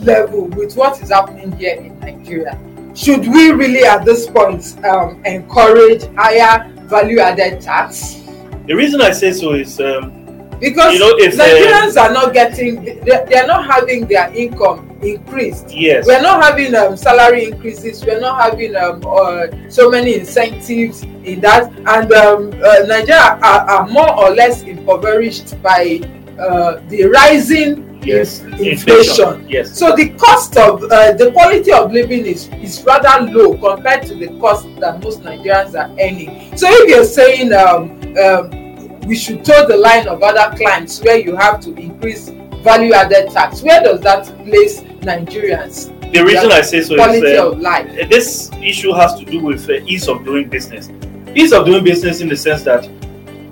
level 0.00 0.46
with 0.46 0.76
what 0.76 1.02
is 1.02 1.10
happening 1.10 1.52
here 1.52 1.76
in 1.76 1.98
nigeria 2.00 2.58
should 2.94 3.26
we 3.26 3.50
really 3.50 3.84
at 3.84 4.04
this 4.04 4.28
point 4.28 4.82
um, 4.84 5.24
encourage 5.24 6.04
higher 6.14 6.70
value 6.86 7.18
added 7.20 7.60
tax? 7.60 8.20
The 8.66 8.74
reason 8.74 9.00
I 9.00 9.12
say 9.12 9.32
so 9.32 9.54
is 9.54 9.80
um, 9.80 10.20
because 10.60 10.92
You 10.92 11.00
know, 11.00 11.14
if, 11.16 11.40
uh, 11.40 11.44
nigerians 11.44 11.96
are 12.00 12.12
not 12.12 12.34
getting 12.34 12.84
they, 12.84 13.24
they 13.28 13.36
are 13.36 13.46
not 13.46 13.64
having 13.64 14.06
their 14.06 14.32
income 14.34 14.90
increased. 15.00 15.70
Yes, 15.70 16.06
we're 16.06 16.20
not 16.20 16.42
having 16.42 16.74
um, 16.74 16.96
salary 16.96 17.46
increases. 17.46 18.04
We're 18.04 18.20
not 18.20 18.40
having 18.40 18.76
um, 18.76 19.02
uh, 19.06 19.46
so 19.70 19.90
many 19.90 20.14
incentives 20.16 21.02
in 21.02 21.40
that. 21.40 21.72
And 21.86 22.12
um, 22.12 22.52
uh, 22.62 22.84
nigeria 22.86 23.38
are, 23.42 23.60
are 23.70 23.88
more 23.88 24.12
or 24.20 24.30
less 24.30 24.62
impoverished 24.62 25.60
by 25.62 26.00
uh, 26.38 26.80
the 26.88 27.04
rising 27.06 27.89
yes, 28.02 28.40
inflation. 28.40 29.46
Yes, 29.48 29.78
so 29.78 29.94
the 29.94 30.10
cost 30.10 30.56
of 30.56 30.82
uh, 30.84 31.12
the 31.12 31.30
quality 31.32 31.72
of 31.72 31.92
living 31.92 32.26
is 32.26 32.48
is 32.60 32.82
rather 32.84 33.30
low 33.30 33.56
compared 33.56 34.02
to 34.06 34.14
the 34.14 34.28
cost 34.38 34.66
that 34.80 35.02
most 35.02 35.22
nigerians 35.22 35.74
are 35.78 35.90
earning 36.00 36.56
so 36.56 36.66
if 36.70 36.88
you're 36.88 37.04
saying 37.04 37.52
um, 37.52 37.90
um, 38.18 39.00
we 39.00 39.16
should 39.16 39.44
toe 39.44 39.66
the 39.66 39.76
line 39.76 40.06
of 40.08 40.22
other 40.22 40.56
clients 40.56 41.00
where 41.02 41.18
you 41.18 41.34
have 41.36 41.60
to 41.60 41.74
increase 41.74 42.28
value 42.62 42.92
added 42.92 43.30
tax 43.30 43.62
where 43.62 43.82
does 43.82 44.00
that 44.00 44.24
place 44.44 44.80
nigerians 45.00 45.94
the 46.12 46.24
reason 46.24 46.50
I 46.50 46.60
say 46.62 46.82
so 46.82 46.96
quality 46.96 47.26
is 47.26 47.38
uh, 47.38 47.50
of 47.52 47.60
life. 47.60 48.10
this 48.10 48.50
issue 48.60 48.92
has 48.92 49.16
to 49.20 49.24
do 49.24 49.40
with 49.40 49.68
uh, 49.70 49.74
ease 49.86 50.08
of 50.08 50.24
doing 50.24 50.48
business. 50.48 50.90
Ease 51.36 51.52
of 51.52 51.64
doing 51.66 51.84
business 51.84 52.20
in 52.20 52.28
the 52.28 52.36
sense 52.36 52.64
that 52.64 52.90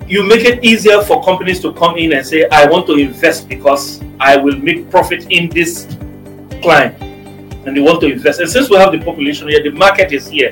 you 0.09 0.23
make 0.23 0.43
it 0.43 0.61
easier 0.61 1.01
for 1.01 1.23
companies 1.23 1.61
to 1.61 1.71
come 1.73 1.97
in 1.97 2.11
and 2.11 2.27
say, 2.27 2.49
I 2.51 2.65
want 2.65 2.85
to 2.87 2.95
invest 2.95 3.47
because 3.47 4.01
I 4.19 4.37
will 4.37 4.57
make 4.57 4.89
profit 4.89 5.31
in 5.31 5.49
this 5.49 5.85
client. 6.61 7.01
And 7.65 7.75
they 7.75 7.81
want 7.81 8.01
to 8.01 8.11
invest. 8.11 8.39
And 8.39 8.49
since 8.49 8.69
we 8.69 8.77
have 8.77 8.91
the 8.91 8.99
population 8.99 9.47
here, 9.47 9.61
the 9.61 9.71
market 9.71 10.11
is 10.11 10.27
here, 10.27 10.49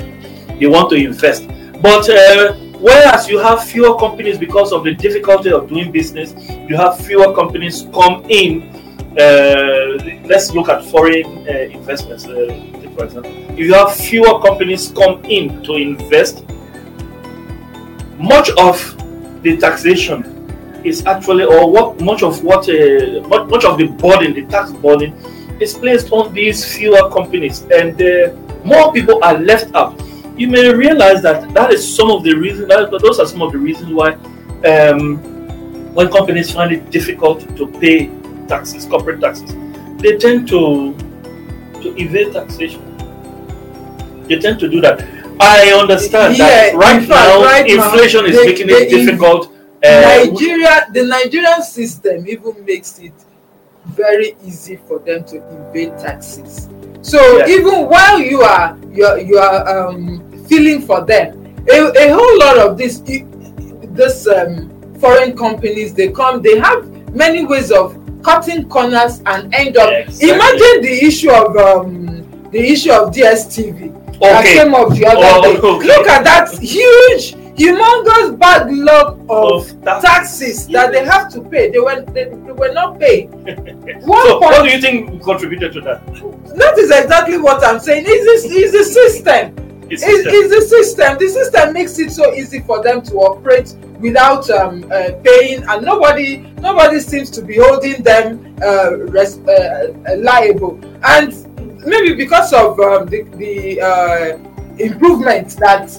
they 0.60 0.68
want 0.68 0.90
to 0.92 0.96
invest. 0.96 1.48
But 1.82 2.10
uh, 2.10 2.54
whereas 2.80 3.28
you 3.28 3.40
have 3.40 3.64
fewer 3.64 3.98
companies 3.98 4.38
because 4.38 4.72
of 4.72 4.84
the 4.84 4.94
difficulty 4.94 5.52
of 5.52 5.70
doing 5.70 5.92
business, 5.92 6.34
you 6.68 6.76
have 6.76 7.00
fewer 7.00 7.34
companies 7.34 7.88
come 7.94 8.26
in. 8.30 8.64
Uh, 9.18 9.98
let's 10.26 10.52
look 10.52 10.70
at 10.70 10.84
foreign 10.86 11.48
uh, 11.48 11.52
investments, 11.52 12.26
uh, 12.26 12.32
for 12.96 13.06
example. 13.06 13.32
If 13.52 13.60
you 13.60 13.74
have 13.74 13.96
fewer 13.96 14.40
companies 14.42 14.92
come 14.92 15.24
in 15.26 15.64
to 15.64 15.74
invest, 15.74 16.46
much 18.20 18.50
of 18.58 18.78
the 19.44 19.58
taxation 19.58 20.37
is 20.88 21.06
actually, 21.06 21.44
or 21.44 21.70
what 21.70 22.00
much 22.02 22.24
of 22.24 22.44
what, 22.44 22.68
uh, 22.70 23.28
much, 23.28 23.66
of 23.66 23.78
the 23.78 23.88
burden, 23.88 24.34
the 24.34 24.46
tax 24.46 24.72
burden, 24.72 25.14
is 25.60 25.74
placed 25.74 26.12
on 26.12 26.34
these 26.34 26.64
fewer 26.76 27.10
companies, 27.10 27.62
and 27.74 28.02
uh, 28.02 28.34
more 28.64 28.92
people 28.94 29.24
are 29.24 29.38
left 29.38 29.74
out. 29.76 30.00
You 30.38 30.48
may 30.48 30.72
realize 30.74 31.22
that 31.24 31.54
that 31.54 31.74
is 31.74 31.82
some 31.96 32.12
of 32.12 32.24
the 32.24 32.34
reasons. 32.36 32.68
Those 33.02 33.20
are 33.20 33.26
some 33.26 33.42
of 33.42 33.52
the 33.52 33.58
reasons 33.58 33.92
why, 33.94 34.14
um, 34.66 35.18
when 35.94 36.12
companies 36.12 36.52
find 36.52 36.72
it 36.72 36.90
difficult 36.92 37.42
to 37.58 37.68
pay 37.80 38.10
taxes, 38.48 38.86
corporate 38.86 39.20
taxes, 39.20 39.52
they 39.98 40.18
tend 40.18 40.48
to 40.50 40.94
to 41.82 41.96
evade 42.02 42.34
taxation. 42.34 42.82
They 44.28 44.40
tend 44.40 44.60
to 44.60 44.68
do 44.70 44.82
that. 44.82 45.02
I 45.40 45.72
understand 45.72 46.36
that 46.38 46.76
right 46.76 47.02
in 47.02 47.08
fact, 47.08 47.28
now 47.30 47.44
right 47.44 47.66
now, 47.68 47.94
inflation 47.94 48.26
is 48.26 48.36
they- 48.36 48.46
making 48.48 48.70
it 48.70 48.90
difficult. 48.90 49.54
Uh, 49.88 50.02
Nigeria, 50.26 50.88
the 50.94 51.04
Nigerian 51.04 51.62
system 51.64 52.28
even 52.28 52.66
makes 52.66 53.00
it 53.00 53.14
very 53.88 54.36
easy 54.46 54.76
for 54.88 55.00
them 55.00 55.24
to 55.26 55.38
evade 55.70 55.98
taxes. 55.98 56.68
So 57.02 57.20
Yeah. 57.38 57.48
even 57.48 57.88
while 57.88 58.20
you 58.20 58.42
are 58.42 58.78
you 58.92 59.06
are, 59.06 59.18
you 59.20 59.38
are 59.38 59.88
um, 59.88 60.22
feeling 60.48 60.82
for 60.82 61.06
them, 61.06 61.56
a, 61.70 61.92
a 61.96 62.10
whole 62.14 62.40
lot 62.40 62.58
of 62.58 62.78
this 62.78 63.02
this 63.96 64.28
um, 64.28 64.70
foreign 65.00 65.36
companies 65.38 65.94
they 65.94 66.10
come 66.12 66.42
they 66.42 66.58
have 66.60 66.86
many 67.16 67.46
ways 67.46 67.72
of 67.72 67.98
cutting 68.24 68.68
corners 68.68 69.22
and 69.26 69.54
end 69.56 69.78
up 69.78 69.90
Exactly. 69.92 70.30
imagine 70.30 70.82
the 70.82 71.00
issue 71.06 71.32
of 71.32 71.56
um, 71.58 72.50
the 72.52 72.60
issue 72.60 72.92
of 72.92 73.12
dstv 73.14 73.94
that 74.20 74.44
came 74.46 74.74
up 74.76 74.90
the 74.90 75.06
other 75.06 75.20
Oh, 75.24 75.42
day 75.42 75.58
okay. 75.60 75.88
look 75.88 76.08
at 76.08 76.24
that 76.24 76.50
huge 76.60 77.36
humongous 77.58 78.38
backlog 78.38 79.20
of, 79.30 79.62
Of 79.72 79.84
tax- 79.84 80.04
taxes 80.06 80.68
that 80.68 80.92
they 80.92 81.04
have 81.04 81.32
to 81.34 81.42
pay. 81.42 81.70
They 81.72 81.80
were 81.80 82.02
they, 82.02 82.26
they 82.26 82.52
were 82.52 82.72
not 82.74 83.00
paid. 83.00 83.30
One 84.06 84.28
So, 84.28 84.40
point 84.40 84.52
what 84.54 84.64
do 84.64 84.70
you 84.70 84.80
think 84.82 85.24
contributed 85.24 85.74
to 85.74 85.82
that? 85.82 86.06
that 86.56 86.78
is 86.78 86.92
exactly 86.92 87.38
what 87.38 87.64
i'm 87.64 87.80
saying. 87.80 88.04
It's 88.08 88.44
the, 88.44 88.50
it's 88.60 88.72
the 88.72 88.84
system? 88.84 89.54
It's 89.90 90.04
system. 90.04 90.32
it's 90.36 90.50
the 90.56 90.62
system? 90.78 91.18
The 91.18 91.30
system 91.30 91.74
makes 91.74 91.98
it 91.98 92.12
so 92.12 92.34
easy 92.34 92.60
for 92.62 92.84
them 92.84 93.02
to 93.04 93.14
operate 93.16 93.74
without 94.00 94.50
um, 94.52 94.84
uh, 94.92 95.12
paying 95.24 95.64
and 95.64 95.84
nobody 95.86 96.38
nobody 96.62 97.00
seems 97.00 97.30
to 97.32 97.42
be 97.42 97.58
holding 97.58 98.04
them 98.04 98.56
uh, 98.62 98.92
res- 99.16 99.40
uh, 99.48 99.94
uh, 100.10 100.16
liable. 100.18 100.80
And 101.04 101.34
maybe 101.86 102.14
because 102.16 102.52
of 102.54 102.80
um, 102.80 103.06
the, 103.08 103.24
the 103.38 103.82
uh, 103.82 104.38
improvement 104.78 105.56
that 105.58 105.90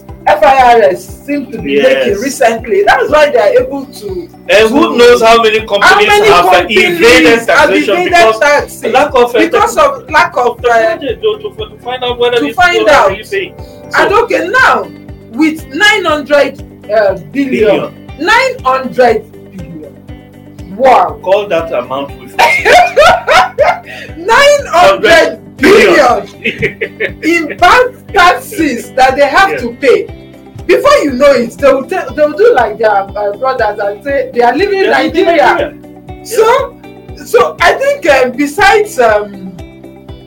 FIRS 0.40 1.00
seem 1.26 1.50
to 1.52 1.58
be 1.62 1.72
Yes. 1.72 2.06
making 2.06 2.22
recently 2.22 2.82
that's 2.84 3.10
why 3.10 3.30
they 3.30 3.38
are 3.38 3.54
able 3.62 3.84
to 3.86 4.08
And 4.50 4.68
who 4.70 4.96
knows 4.96 5.20
how 5.22 5.42
many 5.42 5.60
how 5.60 5.66
companies 5.66 6.08
many 6.08 6.28
have 6.28 6.44
uh, 6.46 6.52
companies 6.52 7.00
evaded 7.00 7.26
have 7.38 7.46
taxation 7.46 7.94
evaded 7.94 8.12
because 8.12 8.38
taxes 8.40 8.92
lack 8.92 9.14
of 9.14 9.34
uh, 9.34 9.38
because 9.38 9.76
of 9.76 10.10
lack 10.10 10.36
of 10.36 10.64
uh, 10.64 10.96
to, 10.98 11.08
to, 11.42 11.78
find 11.80 12.02
out 12.04 12.18
whether 12.18 12.38
to 12.40 12.52
find 12.54 12.88
out. 12.88 13.10
paying. 13.30 13.54
and 13.54 14.10
So, 14.10 14.24
okay 14.24 14.48
now 14.48 14.82
with 15.32 15.66
900 15.68 16.90
uh, 16.90 17.18
billion 17.30 17.30
billion. 17.32 18.06
900 18.18 19.32
billion 19.56 20.76
wow 20.76 21.18
Call 21.24 21.46
that 21.48 21.72
amount 21.72 22.18
with 22.18 22.34
900 24.16 25.56
billion 25.56 26.26
in 27.22 27.56
bank 27.56 28.12
taxes 28.12 28.92
that 28.94 29.16
they 29.16 29.26
have 29.28 29.50
Yeah. 29.54 29.58
to 29.58 29.74
pay 29.76 30.06
before 30.68 30.96
you 31.02 31.12
know 31.14 31.32
it 31.32 31.50
they 31.58 31.72
will 31.72 31.86
tell 31.88 32.12
they 32.14 32.24
will 32.24 32.36
do 32.36 32.54
like 32.54 32.78
their 32.78 32.90
uh, 32.90 33.32
brothers 33.36 33.78
and 33.80 34.04
say 34.04 34.30
they 34.32 34.42
are 34.42 34.54
leaving 34.54 34.82
They're 34.82 34.92
nigeria. 34.92 35.72
Nigeria. 35.72 36.24
so 36.26 36.44
so 37.24 37.56
i 37.60 37.72
think 37.72 38.06
uh, 38.06 38.30
besides 38.30 38.98
um, 39.00 39.56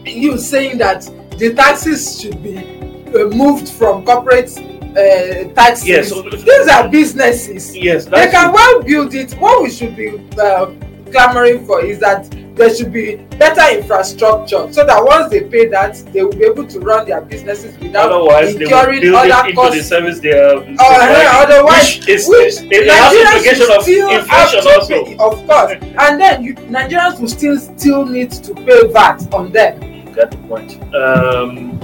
you 0.06 0.38
saying 0.38 0.78
that 0.80 1.02
the 1.38 1.54
taxes 1.54 2.20
should 2.20 2.42
be 2.44 2.58
uh, 2.58 3.28
moved 3.42 3.70
from 3.70 4.04
corporate 4.04 4.50
uh, 4.58 5.54
taxes 5.54 5.88
Yes, 5.88 6.10
so- 6.10 6.22
these 6.24 6.68
are 6.68 6.90
businesses. 6.90 7.76
Yes, 7.76 8.06
they 8.06 8.30
can 8.30 8.52
well 8.52 8.84
build 8.84 9.14
it. 9.14 9.32
What 9.40 9.64
we 9.64 9.70
should 9.72 9.96
be 9.96 10.10
uh, 10.38 10.66
clamoring 11.12 11.66
for 11.66 11.84
is 11.84 12.00
that 12.00 12.28
there 12.56 12.74
should 12.76 12.92
be 12.92 13.16
better 13.38 13.78
infrastructure 13.78 14.72
so 14.72 14.86
that 14.86 15.04
once 15.04 15.32
they 15.32 15.42
pay 15.42 15.68
that 15.68 15.96
they 16.12 16.24
will 16.24 16.32
be 16.32 16.44
able 16.44 16.68
to 16.68 16.80
run 16.80 17.08
their 17.08 17.22
businesses 17.22 17.78
without 17.80 18.12
Otherwise, 18.12 18.56
they 18.56 18.66
will 18.66 18.72
incurring 18.72 19.02
build 19.02 19.26
it 19.26 19.32
other 19.32 19.50
into 19.50 19.62
the 19.62 19.68
costs 19.70 19.88
service 19.88 20.20
they 20.20 20.32
are. 20.32 20.58
uh, 20.58 21.44
otherwise 21.44 21.98
which 22.00 22.10
is 22.10 22.28
which 22.28 22.56
it, 22.72 22.90
has 22.90 23.14
Nigerians 23.14 23.36
implication 23.36 23.68
will 23.68 23.78
of 23.78 23.84
still 23.84 24.10
have 24.10 24.22
inflation 24.22 24.72
also. 24.72 25.06
pay, 25.06 25.18
of 25.18 25.48
course 25.48 25.72
and 26.10 26.22
then 26.22 26.44
you, 26.44 26.56
nigerians 26.56 27.20
will 27.20 27.28
still 27.28 27.58
still 27.58 28.06
need 28.06 28.32
to 28.32 28.54
pay 28.54 28.88
vat 28.92 29.34
on 29.34 29.52
them 29.52 29.82
You 29.82 30.16
Get 30.16 30.32
the 30.32 30.38
point. 30.50 30.74
Um, 30.94 31.80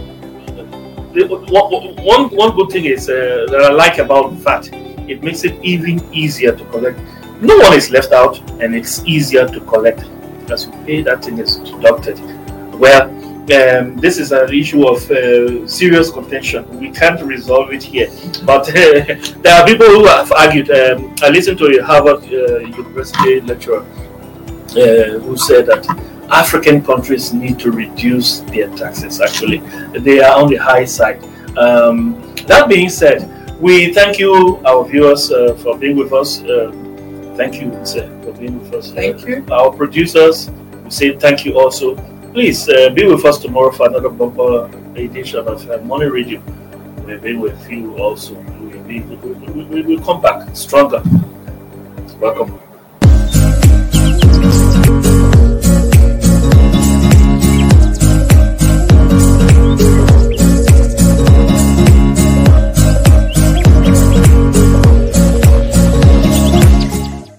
the, 1.14 1.26
one, 1.50 1.96
one, 2.04 2.36
one 2.36 2.56
good 2.56 2.70
thing 2.70 2.86
is 2.86 3.10
uh, 3.10 3.46
that 3.50 3.62
I 3.62 3.74
like 3.74 4.00
about 4.00 4.34
VAT, 4.34 4.70
it 5.10 5.24
makes 5.24 5.46
it 5.46 5.58
even 5.64 6.04
easier 6.14 6.54
to 6.56 6.66
collect. 6.66 7.00
No 7.42 7.58
one 7.58 7.74
is 7.74 7.90
left 7.90 8.12
out, 8.12 8.38
and 8.62 8.76
it's 8.76 9.06
easier 9.06 9.48
to 9.48 9.60
collect 9.62 10.04
as 10.52 10.66
you 10.66 10.72
pay. 10.86 11.02
That 11.02 11.24
thing 11.24 11.38
is 11.40 11.58
deducted. 11.58 12.20
Well, 12.74 13.10
um, 13.50 13.96
this 13.98 14.18
is 14.18 14.32
an 14.34 14.54
issue 14.54 14.86
of 14.86 15.10
uh, 15.10 15.66
serious 15.68 16.12
contention. 16.12 16.68
We 16.80 16.92
can't 16.92 17.22
resolve 17.22 17.72
it 17.72 17.82
here, 17.82 18.10
but 18.44 18.66
there 18.74 19.54
are 19.54 19.66
people 19.66 19.88
who 19.88 20.06
have 20.06 20.32
argued. 20.34 20.70
Um, 20.70 21.16
I 21.22 21.30
listened 21.30 21.58
to 21.60 21.80
a 21.80 21.84
Harvard 21.84 22.24
uh, 22.26 22.60
University 22.60 23.40
lecturer 23.42 23.86
uh, 24.72 25.20
who 25.20 25.38
said 25.38 25.66
that 25.68 25.88
African 26.30 26.84
countries 26.84 27.34
need 27.34 27.58
to 27.60 27.72
reduce 27.72 28.42
their 28.42 28.70
taxes. 28.76 29.22
Actually, 29.22 29.60
they 29.98 30.20
are 30.20 30.42
on 30.42 30.50
the 30.50 30.58
high 30.58 30.84
side. 30.84 31.24
Um, 31.58 32.22
that 32.48 32.68
being 32.68 32.90
said, 32.90 33.34
we 33.62 33.94
thank 33.94 34.20
you, 34.20 34.62
our 34.66 34.86
viewers, 34.86 35.32
uh, 35.32 35.56
for 35.64 35.78
being 35.78 35.96
with 35.96 36.12
us. 36.12 36.42
Uh, 36.44 36.72
thank 37.36 37.62
you, 37.62 37.72
sir, 37.86 38.08
being 38.38 38.60
with 38.60 38.74
us. 38.74 38.92
thank 38.92 39.26
you 39.26 39.46
Our 39.52 39.72
producers, 39.72 40.50
we 40.84 40.92
say 40.92 41.16
thank 41.16 41.46
you 41.46 41.60
also. 41.60 41.96
Please 42.34 42.70
uh, 42.70 42.90
be 42.92 43.06
with 43.06 43.26
us 43.26 43.40
tomorrow 43.40 43.72
for 43.72 43.88
another 43.88 44.10
bumper 44.10 44.70
edition 44.96 45.48
of 45.48 45.70
uh, 45.70 45.78
Money 45.80 46.06
Radio. 46.06 46.42
We'll 47.06 47.20
be 47.20 47.36
with 47.36 47.70
you 47.70 47.98
also. 47.98 48.36
We'll, 48.36 48.84
be, 48.84 49.00
we, 49.02 49.16
we, 49.16 49.64
we 49.64 49.82
will 49.82 50.04
come 50.04 50.22
back 50.22 50.56
stronger. 50.56 51.02
Welcome. 52.20 52.60